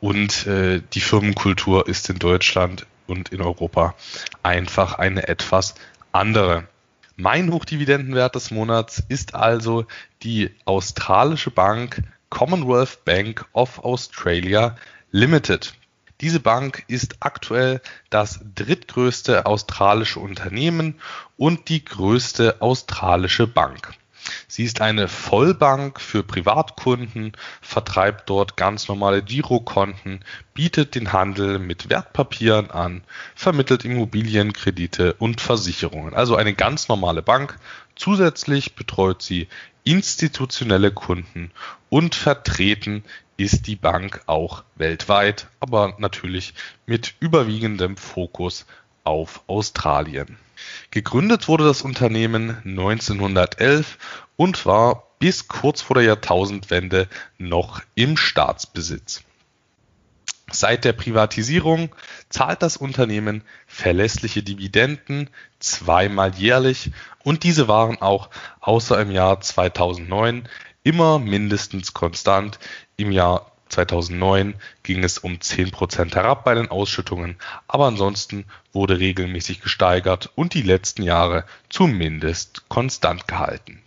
[0.00, 3.94] und äh, die Firmenkultur ist in Deutschland und in Europa
[4.42, 5.74] einfach eine etwas
[6.12, 6.68] andere.
[7.16, 9.84] Mein Hochdividendenwert des Monats ist also
[10.22, 14.76] die australische Bank Commonwealth Bank of Australia
[15.10, 15.74] Limited.
[16.20, 17.80] Diese Bank ist aktuell
[18.10, 21.00] das drittgrößte australische Unternehmen
[21.36, 23.94] und die größte australische Bank.
[24.48, 30.24] Sie ist eine Vollbank für Privatkunden, vertreibt dort ganz normale Girokonten,
[30.54, 33.02] bietet den Handel mit Wertpapieren an,
[33.34, 36.14] vermittelt Immobilienkredite und Versicherungen.
[36.14, 37.58] Also eine ganz normale Bank.
[37.96, 39.48] Zusätzlich betreut sie
[39.84, 41.50] institutionelle Kunden
[41.88, 43.04] und vertreten
[43.40, 46.52] ist die Bank auch weltweit, aber natürlich
[46.84, 48.66] mit überwiegendem Fokus
[49.04, 50.38] auf Australien.
[50.90, 53.98] Gegründet wurde das Unternehmen 1911
[54.36, 59.22] und war bis kurz vor der Jahrtausendwende noch im Staatsbesitz.
[60.52, 61.94] Seit der Privatisierung
[62.28, 65.30] zahlt das Unternehmen verlässliche Dividenden
[65.60, 66.90] zweimal jährlich
[67.22, 68.30] und diese waren auch
[68.60, 70.48] außer im Jahr 2009
[70.82, 72.58] immer mindestens konstant.
[72.96, 79.60] Im Jahr 2009 ging es um 10% herab bei den Ausschüttungen, aber ansonsten wurde regelmäßig
[79.60, 83.82] gesteigert und die letzten Jahre zumindest konstant gehalten.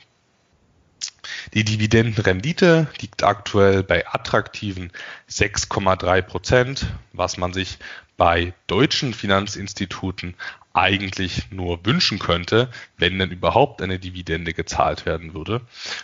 [1.53, 4.91] Die Dividendenrendite liegt aktuell bei attraktiven
[5.29, 7.77] 6,3 Prozent, was man sich
[8.17, 10.35] bei deutschen Finanzinstituten
[10.73, 15.61] eigentlich nur wünschen könnte, wenn denn überhaupt eine Dividende gezahlt werden würde.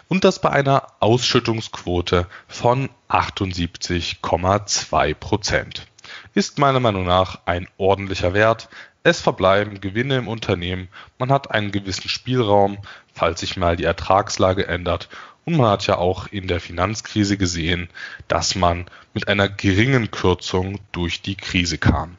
[0.07, 5.87] Und das bei einer Ausschüttungsquote von 78,2 Prozent.
[6.33, 8.69] Ist meiner Meinung nach ein ordentlicher Wert.
[9.03, 10.89] Es verbleiben Gewinne im Unternehmen.
[11.17, 12.77] Man hat einen gewissen Spielraum,
[13.13, 15.09] falls sich mal die Ertragslage ändert.
[15.45, 17.89] Und man hat ja auch in der Finanzkrise gesehen,
[18.27, 22.17] dass man mit einer geringen Kürzung durch die Krise kam.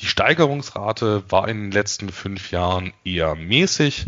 [0.00, 4.06] Die Steigerungsrate war in den letzten fünf Jahren eher mäßig.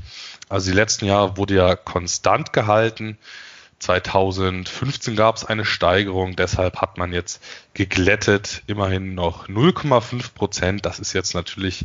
[0.48, 3.18] Also die letzten Jahre wurde ja konstant gehalten.
[3.78, 7.42] 2015 gab es eine Steigerung, deshalb hat man jetzt
[7.74, 10.86] geglättet, immerhin noch 0,5 Prozent.
[10.86, 11.84] Das ist jetzt natürlich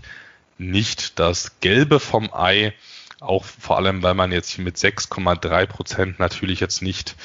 [0.58, 2.74] nicht das Gelbe vom Ei,
[3.20, 7.16] auch vor allem, weil man jetzt mit 6,3 Prozent natürlich jetzt nicht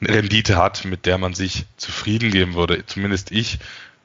[0.00, 2.84] eine Rendite hat, mit der man sich zufrieden geben würde.
[2.86, 3.58] Zumindest ich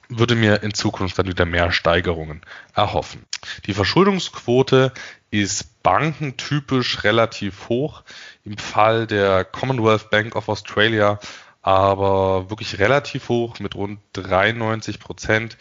[0.09, 2.41] würde mir in Zukunft dann wieder mehr Steigerungen
[2.73, 3.25] erhoffen.
[3.65, 4.93] Die Verschuldungsquote
[5.31, 8.03] ist bankentypisch relativ hoch.
[8.45, 11.19] Im Fall der Commonwealth Bank of Australia
[11.67, 15.57] aber wirklich relativ hoch mit rund 93 Prozent.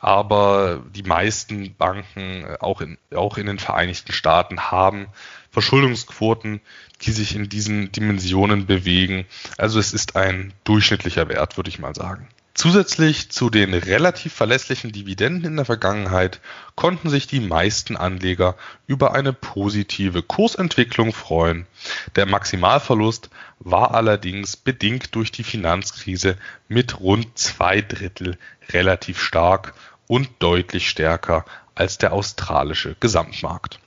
[0.00, 5.08] Aber die meisten Banken, auch in, auch in den Vereinigten Staaten, haben
[5.50, 6.60] Verschuldungsquoten,
[7.02, 9.26] die sich in diesen Dimensionen bewegen.
[9.58, 12.28] Also es ist ein durchschnittlicher Wert, würde ich mal sagen.
[12.52, 16.40] Zusätzlich zu den relativ verlässlichen Dividenden in der Vergangenheit
[16.74, 21.66] konnten sich die meisten Anleger über eine positive Kursentwicklung freuen.
[22.16, 23.30] Der Maximalverlust
[23.60, 26.36] war allerdings bedingt durch die Finanzkrise
[26.68, 28.36] mit rund zwei Drittel
[28.72, 29.74] relativ stark
[30.06, 31.44] und deutlich stärker
[31.74, 33.78] als der australische Gesamtmarkt.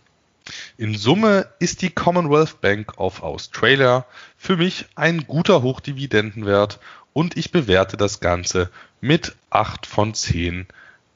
[0.77, 4.05] In Summe ist die Commonwealth Bank of Australia
[4.37, 6.79] für mich ein guter Hochdividendenwert
[7.13, 8.69] und ich bewerte das Ganze
[8.99, 10.67] mit 8 von 10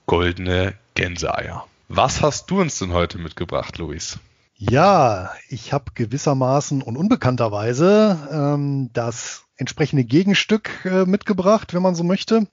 [0.06, 1.66] goldene Gänseeier.
[1.90, 4.20] Was hast du uns denn heute mitgebracht, Luis?
[4.56, 12.04] Ja, ich habe gewissermaßen und unbekannterweise ähm, das entsprechende Gegenstück äh, mitgebracht, wenn man so
[12.04, 12.48] möchte.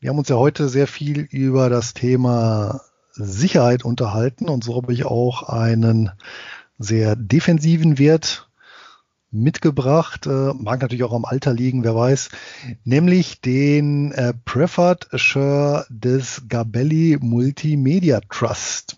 [0.00, 2.80] Wir haben uns ja heute sehr viel über das Thema
[3.12, 6.10] Sicherheit unterhalten und so habe ich auch einen
[6.78, 8.48] sehr defensiven Wert
[9.30, 12.28] mitgebracht, äh, mag natürlich auch am Alter liegen, wer weiß,
[12.84, 18.96] nämlich den äh, Preferred Share des Gabelli Multimedia Trust.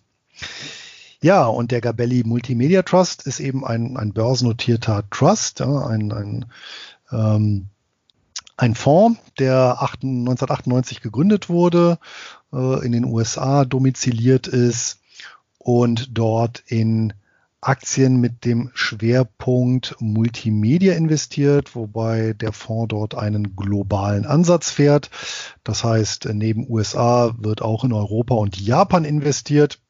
[1.23, 6.47] Ja, und der Gabelli Multimedia Trust ist eben ein, ein börsennotierter Trust, ein, ein,
[7.13, 7.69] ähm,
[8.57, 11.99] ein Fonds, der 1998 gegründet wurde,
[12.53, 15.01] äh, in den USA domiziliert ist
[15.59, 17.15] und dort in
[17.61, 25.11] Aktien mit dem Schwerpunkt Multimedia investiert, wobei der Fonds dort einen globalen Ansatz fährt.
[25.65, 29.81] Das heißt, neben USA wird auch in Europa und Japan investiert,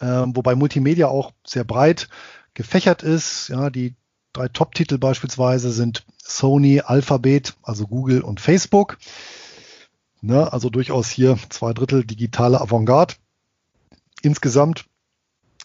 [0.00, 2.08] äh, wobei Multimedia auch sehr breit
[2.54, 3.48] gefächert ist.
[3.48, 3.94] Ja, die
[4.32, 8.98] drei Top-Titel beispielsweise sind Sony, Alphabet, also Google und Facebook.
[10.22, 13.14] Ne, also durchaus hier zwei Drittel digitale Avantgarde.
[14.22, 14.84] Insgesamt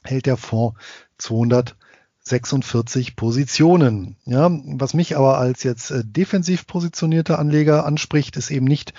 [0.03, 0.79] hält der Fonds
[1.17, 4.15] 246 Positionen.
[4.25, 8.93] Ja, was mich aber als jetzt äh, defensiv positionierter Anleger anspricht, ist eben nicht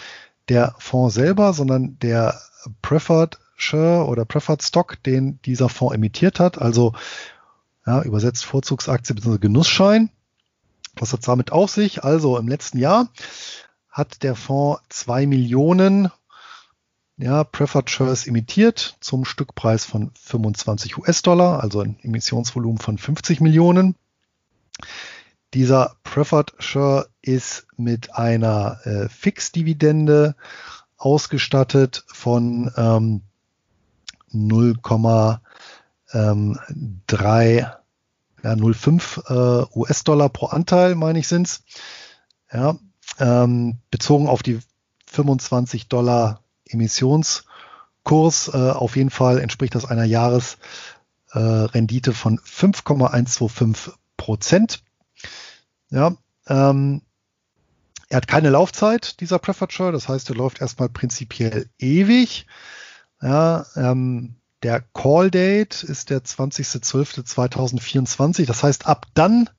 [0.48, 2.38] der Fonds selber, sondern der
[2.82, 6.92] Preferred Share oder Preferred Stock, den dieser Fonds emittiert hat, also
[7.86, 9.38] ja, übersetzt Vorzugsaktie bzw.
[9.38, 10.10] Genussschein.
[10.96, 12.04] Was hat es damit auf sich?
[12.04, 13.08] Also im letzten Jahr
[13.90, 16.10] hat der Fonds zwei Millionen
[17.18, 23.96] ja, Preferred Shares emittiert zum Stückpreis von 25 US-Dollar, also ein Emissionsvolumen von 50 Millionen.
[25.54, 30.34] Dieser Preferred Share ist mit einer äh, Fixdividende
[30.98, 33.22] ausgestattet von ähm,
[34.34, 35.40] 0,3
[36.12, 36.58] ähm,
[38.42, 41.62] ja, 0,5 äh, US-Dollar pro Anteil, meine ich, sind's.
[42.52, 42.76] Ja,
[43.18, 44.60] ähm, bezogen auf die
[45.06, 48.50] 25 Dollar Emissionskurs.
[48.52, 54.82] Äh, auf jeden Fall entspricht das einer Jahresrendite äh, von 5,125 Prozent.
[55.90, 56.14] Ja,
[56.48, 57.02] ähm,
[58.08, 59.92] er hat keine Laufzeit, dieser Preferred Share.
[59.92, 62.46] Das heißt, er läuft erstmal prinzipiell ewig.
[63.20, 68.46] Ja, ähm, der Call Date ist der 20.12.2024.
[68.46, 69.50] Das heißt, ab dann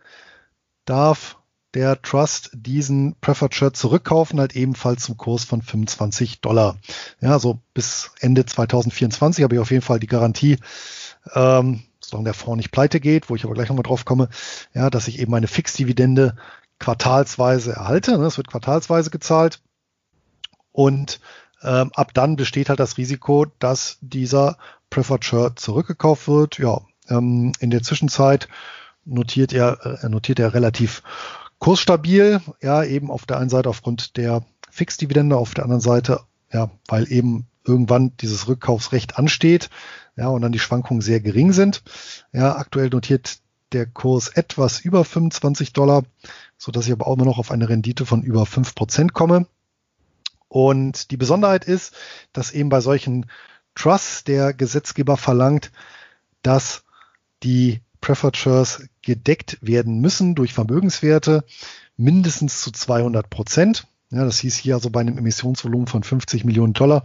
[0.86, 1.38] darf
[1.74, 6.78] der Trust diesen Preferred Shirt zurückkaufen, halt ebenfalls zum Kurs von 25 Dollar.
[7.20, 10.58] Ja, so bis Ende 2024 habe ich auf jeden Fall die Garantie,
[11.36, 14.30] ähm, solange der Fonds nicht pleite geht, wo ich aber gleich nochmal drauf komme,
[14.74, 16.36] ja, dass ich eben eine Fixdividende
[16.80, 18.18] quartalsweise erhalte.
[18.18, 19.62] Ne, es wird quartalsweise gezahlt.
[20.72, 21.20] Und
[21.62, 24.58] ähm, ab dann besteht halt das Risiko, dass dieser
[24.90, 26.58] Preferred Shirt zurückgekauft wird.
[26.58, 28.48] Ja, ähm, in der Zwischenzeit
[29.06, 31.04] notiert er, äh, notiert er relativ
[31.60, 36.22] kursstabil, ja, eben auf der einen Seite aufgrund der Fixdividende, auf der anderen Seite,
[36.52, 39.70] ja, weil eben irgendwann dieses Rückkaufsrecht ansteht,
[40.16, 41.84] ja, und dann die Schwankungen sehr gering sind.
[42.32, 43.40] Ja, aktuell notiert
[43.74, 46.04] der Kurs etwas über 25 Dollar,
[46.58, 49.48] so dass ich aber auch immer noch auf eine Rendite von über 5 Prozent komme.
[50.48, 51.94] Und die Besonderheit ist,
[52.32, 53.26] dass eben bei solchen
[53.78, 55.72] Trusts der Gesetzgeber verlangt,
[56.42, 56.84] dass
[57.44, 61.44] die Preferred gedeckt werden müssen durch Vermögenswerte
[61.96, 63.88] mindestens zu 200 Prozent.
[64.10, 67.04] Ja, das hieß hier also bei einem Emissionsvolumen von 50 Millionen Dollar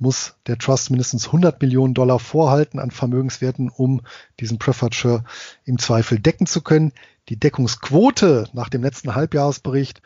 [0.00, 4.00] muss der Trust mindestens 100 Millionen Dollar vorhalten an Vermögenswerten, um
[4.40, 5.22] diesen Preferred
[5.64, 6.92] im Zweifel decken zu können.
[7.28, 10.00] Die Deckungsquote nach dem letzten Halbjahresbericht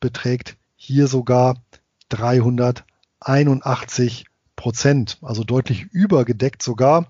[0.00, 1.56] beträgt hier sogar
[2.10, 4.26] 381
[4.56, 7.08] Prozent, also deutlich übergedeckt sogar.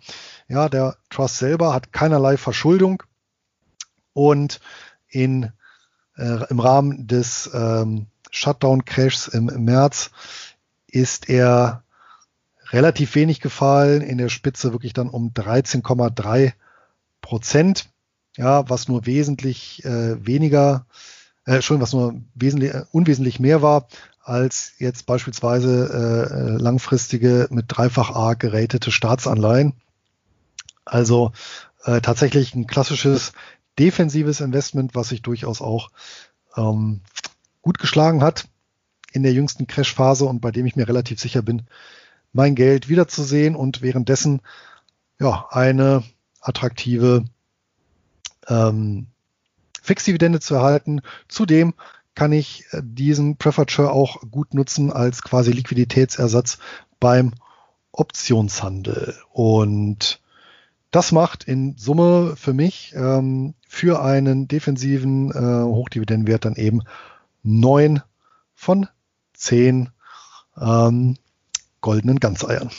[0.49, 3.03] Ja, der Trust selber hat keinerlei Verschuldung.
[4.13, 4.61] Und
[5.09, 5.53] in,
[6.17, 10.11] äh, im Rahmen des ähm, Shutdown-Crashs im, im März
[10.87, 11.85] ist er
[12.71, 16.53] relativ wenig gefallen, in der Spitze wirklich dann um 13,3
[17.21, 17.91] Prozent,
[18.37, 20.87] ja, was nur wesentlich äh, weniger,
[21.45, 23.89] äh, schon was nur wesentlich, äh, unwesentlich mehr war
[24.23, 29.75] als jetzt beispielsweise äh, langfristige mit dreifach A geratete Staatsanleihen.
[30.85, 31.33] Also
[31.85, 33.33] äh, tatsächlich ein klassisches
[33.79, 35.91] defensives Investment, was sich durchaus auch
[36.57, 37.01] ähm,
[37.63, 38.47] gut geschlagen hat
[39.13, 41.63] in der jüngsten Crash-Phase und bei dem ich mir relativ sicher bin,
[42.33, 44.41] mein Geld wiederzusehen und währenddessen
[45.21, 46.03] ja eine
[46.41, 47.25] attraktive
[48.49, 49.07] ähm,
[49.83, 51.03] Fixdividende zu erhalten.
[51.29, 51.75] Zudem
[52.15, 56.59] kann ich äh, diesen Preferred auch gut nutzen als quasi Liquiditätsersatz
[57.01, 57.33] beim
[57.93, 59.15] Optionshandel.
[59.33, 60.21] Und
[60.91, 66.83] das macht in Summe für mich ähm, für einen defensiven äh, Hochdividendenwert dann eben
[67.43, 68.03] neun
[68.55, 68.87] von
[69.33, 69.91] zehn
[70.61, 71.17] ähm,
[71.81, 72.71] goldenen Ganzeiern.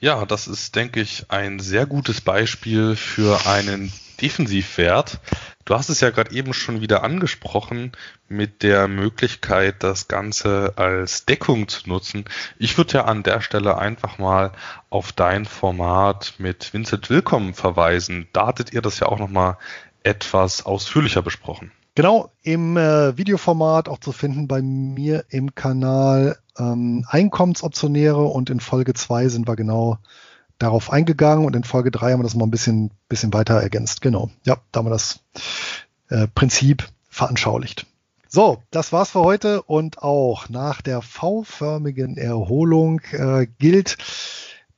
[0.00, 5.20] Ja, das ist, denke ich, ein sehr gutes Beispiel für einen Defensivwert.
[5.64, 7.92] Du hast es ja gerade eben schon wieder angesprochen
[8.28, 12.24] mit der Möglichkeit, das Ganze als Deckung zu nutzen.
[12.58, 14.52] Ich würde ja an der Stelle einfach mal
[14.88, 18.26] auf dein Format mit Vincent Willkommen verweisen.
[18.32, 19.58] Da hattet ihr das ja auch nochmal
[20.02, 21.70] etwas ausführlicher besprochen.
[21.94, 28.60] Genau, im äh, Videoformat auch zu finden bei mir im Kanal ähm, Einkommensoptionäre und in
[28.60, 29.98] Folge 2 sind wir genau
[30.60, 34.02] darauf eingegangen und in Folge 3 haben wir das mal ein bisschen, bisschen weiter ergänzt.
[34.02, 35.20] Genau, ja, da haben wir das
[36.10, 37.86] äh, Prinzip veranschaulicht.
[38.28, 43.96] So, das war's für heute und auch nach der V-förmigen Erholung äh, gilt,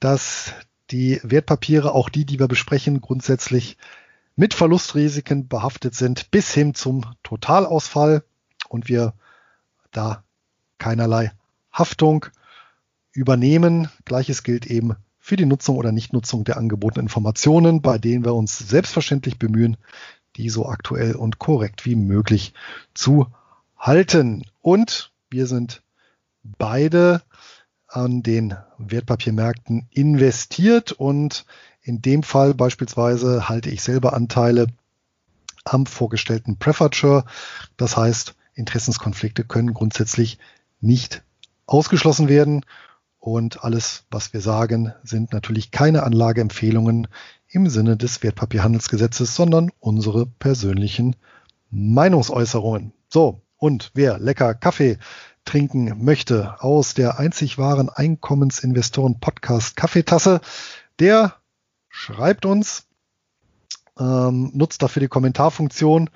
[0.01, 0.55] dass
[0.91, 3.77] die Wertpapiere, auch die, die wir besprechen, grundsätzlich
[4.37, 8.25] mit Verlustrisiken behaftet sind bis hin zum Totalausfall
[8.69, 9.15] und wir
[9.91, 10.23] da
[10.79, 11.33] keinerlei
[11.73, 12.27] Haftung
[13.13, 13.91] übernehmen.
[14.05, 18.59] Gleiches gilt eben für die Nutzung oder Nichtnutzung der angebotenen Informationen, bei denen wir uns
[18.59, 19.77] selbstverständlich bemühen,
[20.35, 22.55] die so aktuell und korrekt wie möglich
[22.93, 23.29] zu
[23.79, 24.45] halten.
[24.63, 25.81] Und wir sind
[26.43, 27.23] beide
[27.87, 31.47] an den Wertpapiermärkten investiert und
[31.83, 34.67] in dem Fall beispielsweise halte ich selber Anteile
[35.65, 37.25] am vorgestellten Preferature.
[37.77, 40.39] Das heißt, Interessenskonflikte können grundsätzlich
[40.81, 41.23] nicht
[41.67, 42.65] ausgeschlossen werden.
[43.23, 47.07] Und alles, was wir sagen, sind natürlich keine Anlageempfehlungen
[47.47, 51.15] im Sinne des Wertpapierhandelsgesetzes, sondern unsere persönlichen
[51.71, 52.93] Meinungsäußerungen.
[53.09, 54.99] So, und wer lecker Kaffee
[55.45, 60.41] trinken möchte aus der einzig wahren Einkommensinvestoren Podcast Kaffeetasse,
[60.99, 61.37] der
[61.89, 62.89] schreibt uns,
[64.01, 66.11] ähm, nutzt dafür die Kommentarfunktion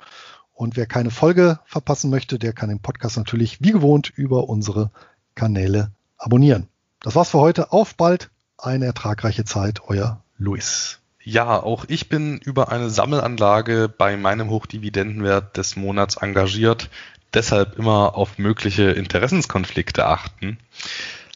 [0.54, 4.90] und wer keine Folge verpassen möchte, der kann den Podcast natürlich wie gewohnt über unsere
[5.36, 6.68] Kanäle abonnieren.
[7.00, 7.72] Das war's für heute.
[7.72, 8.30] Auf bald.
[8.58, 9.82] Eine ertragreiche Zeit.
[9.86, 11.00] Euer Luis.
[11.22, 16.88] Ja, auch ich bin über eine Sammelanlage bei meinem Hochdividendenwert des Monats engagiert.
[17.34, 20.58] Deshalb immer auf mögliche Interessenskonflikte achten.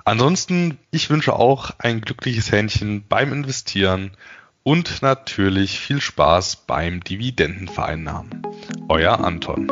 [0.05, 4.13] Ansonsten, ich wünsche auch ein glückliches Händchen beim Investieren
[4.63, 8.43] und natürlich viel Spaß beim Dividendenvereinnahmen.
[8.89, 9.69] Euer Anton.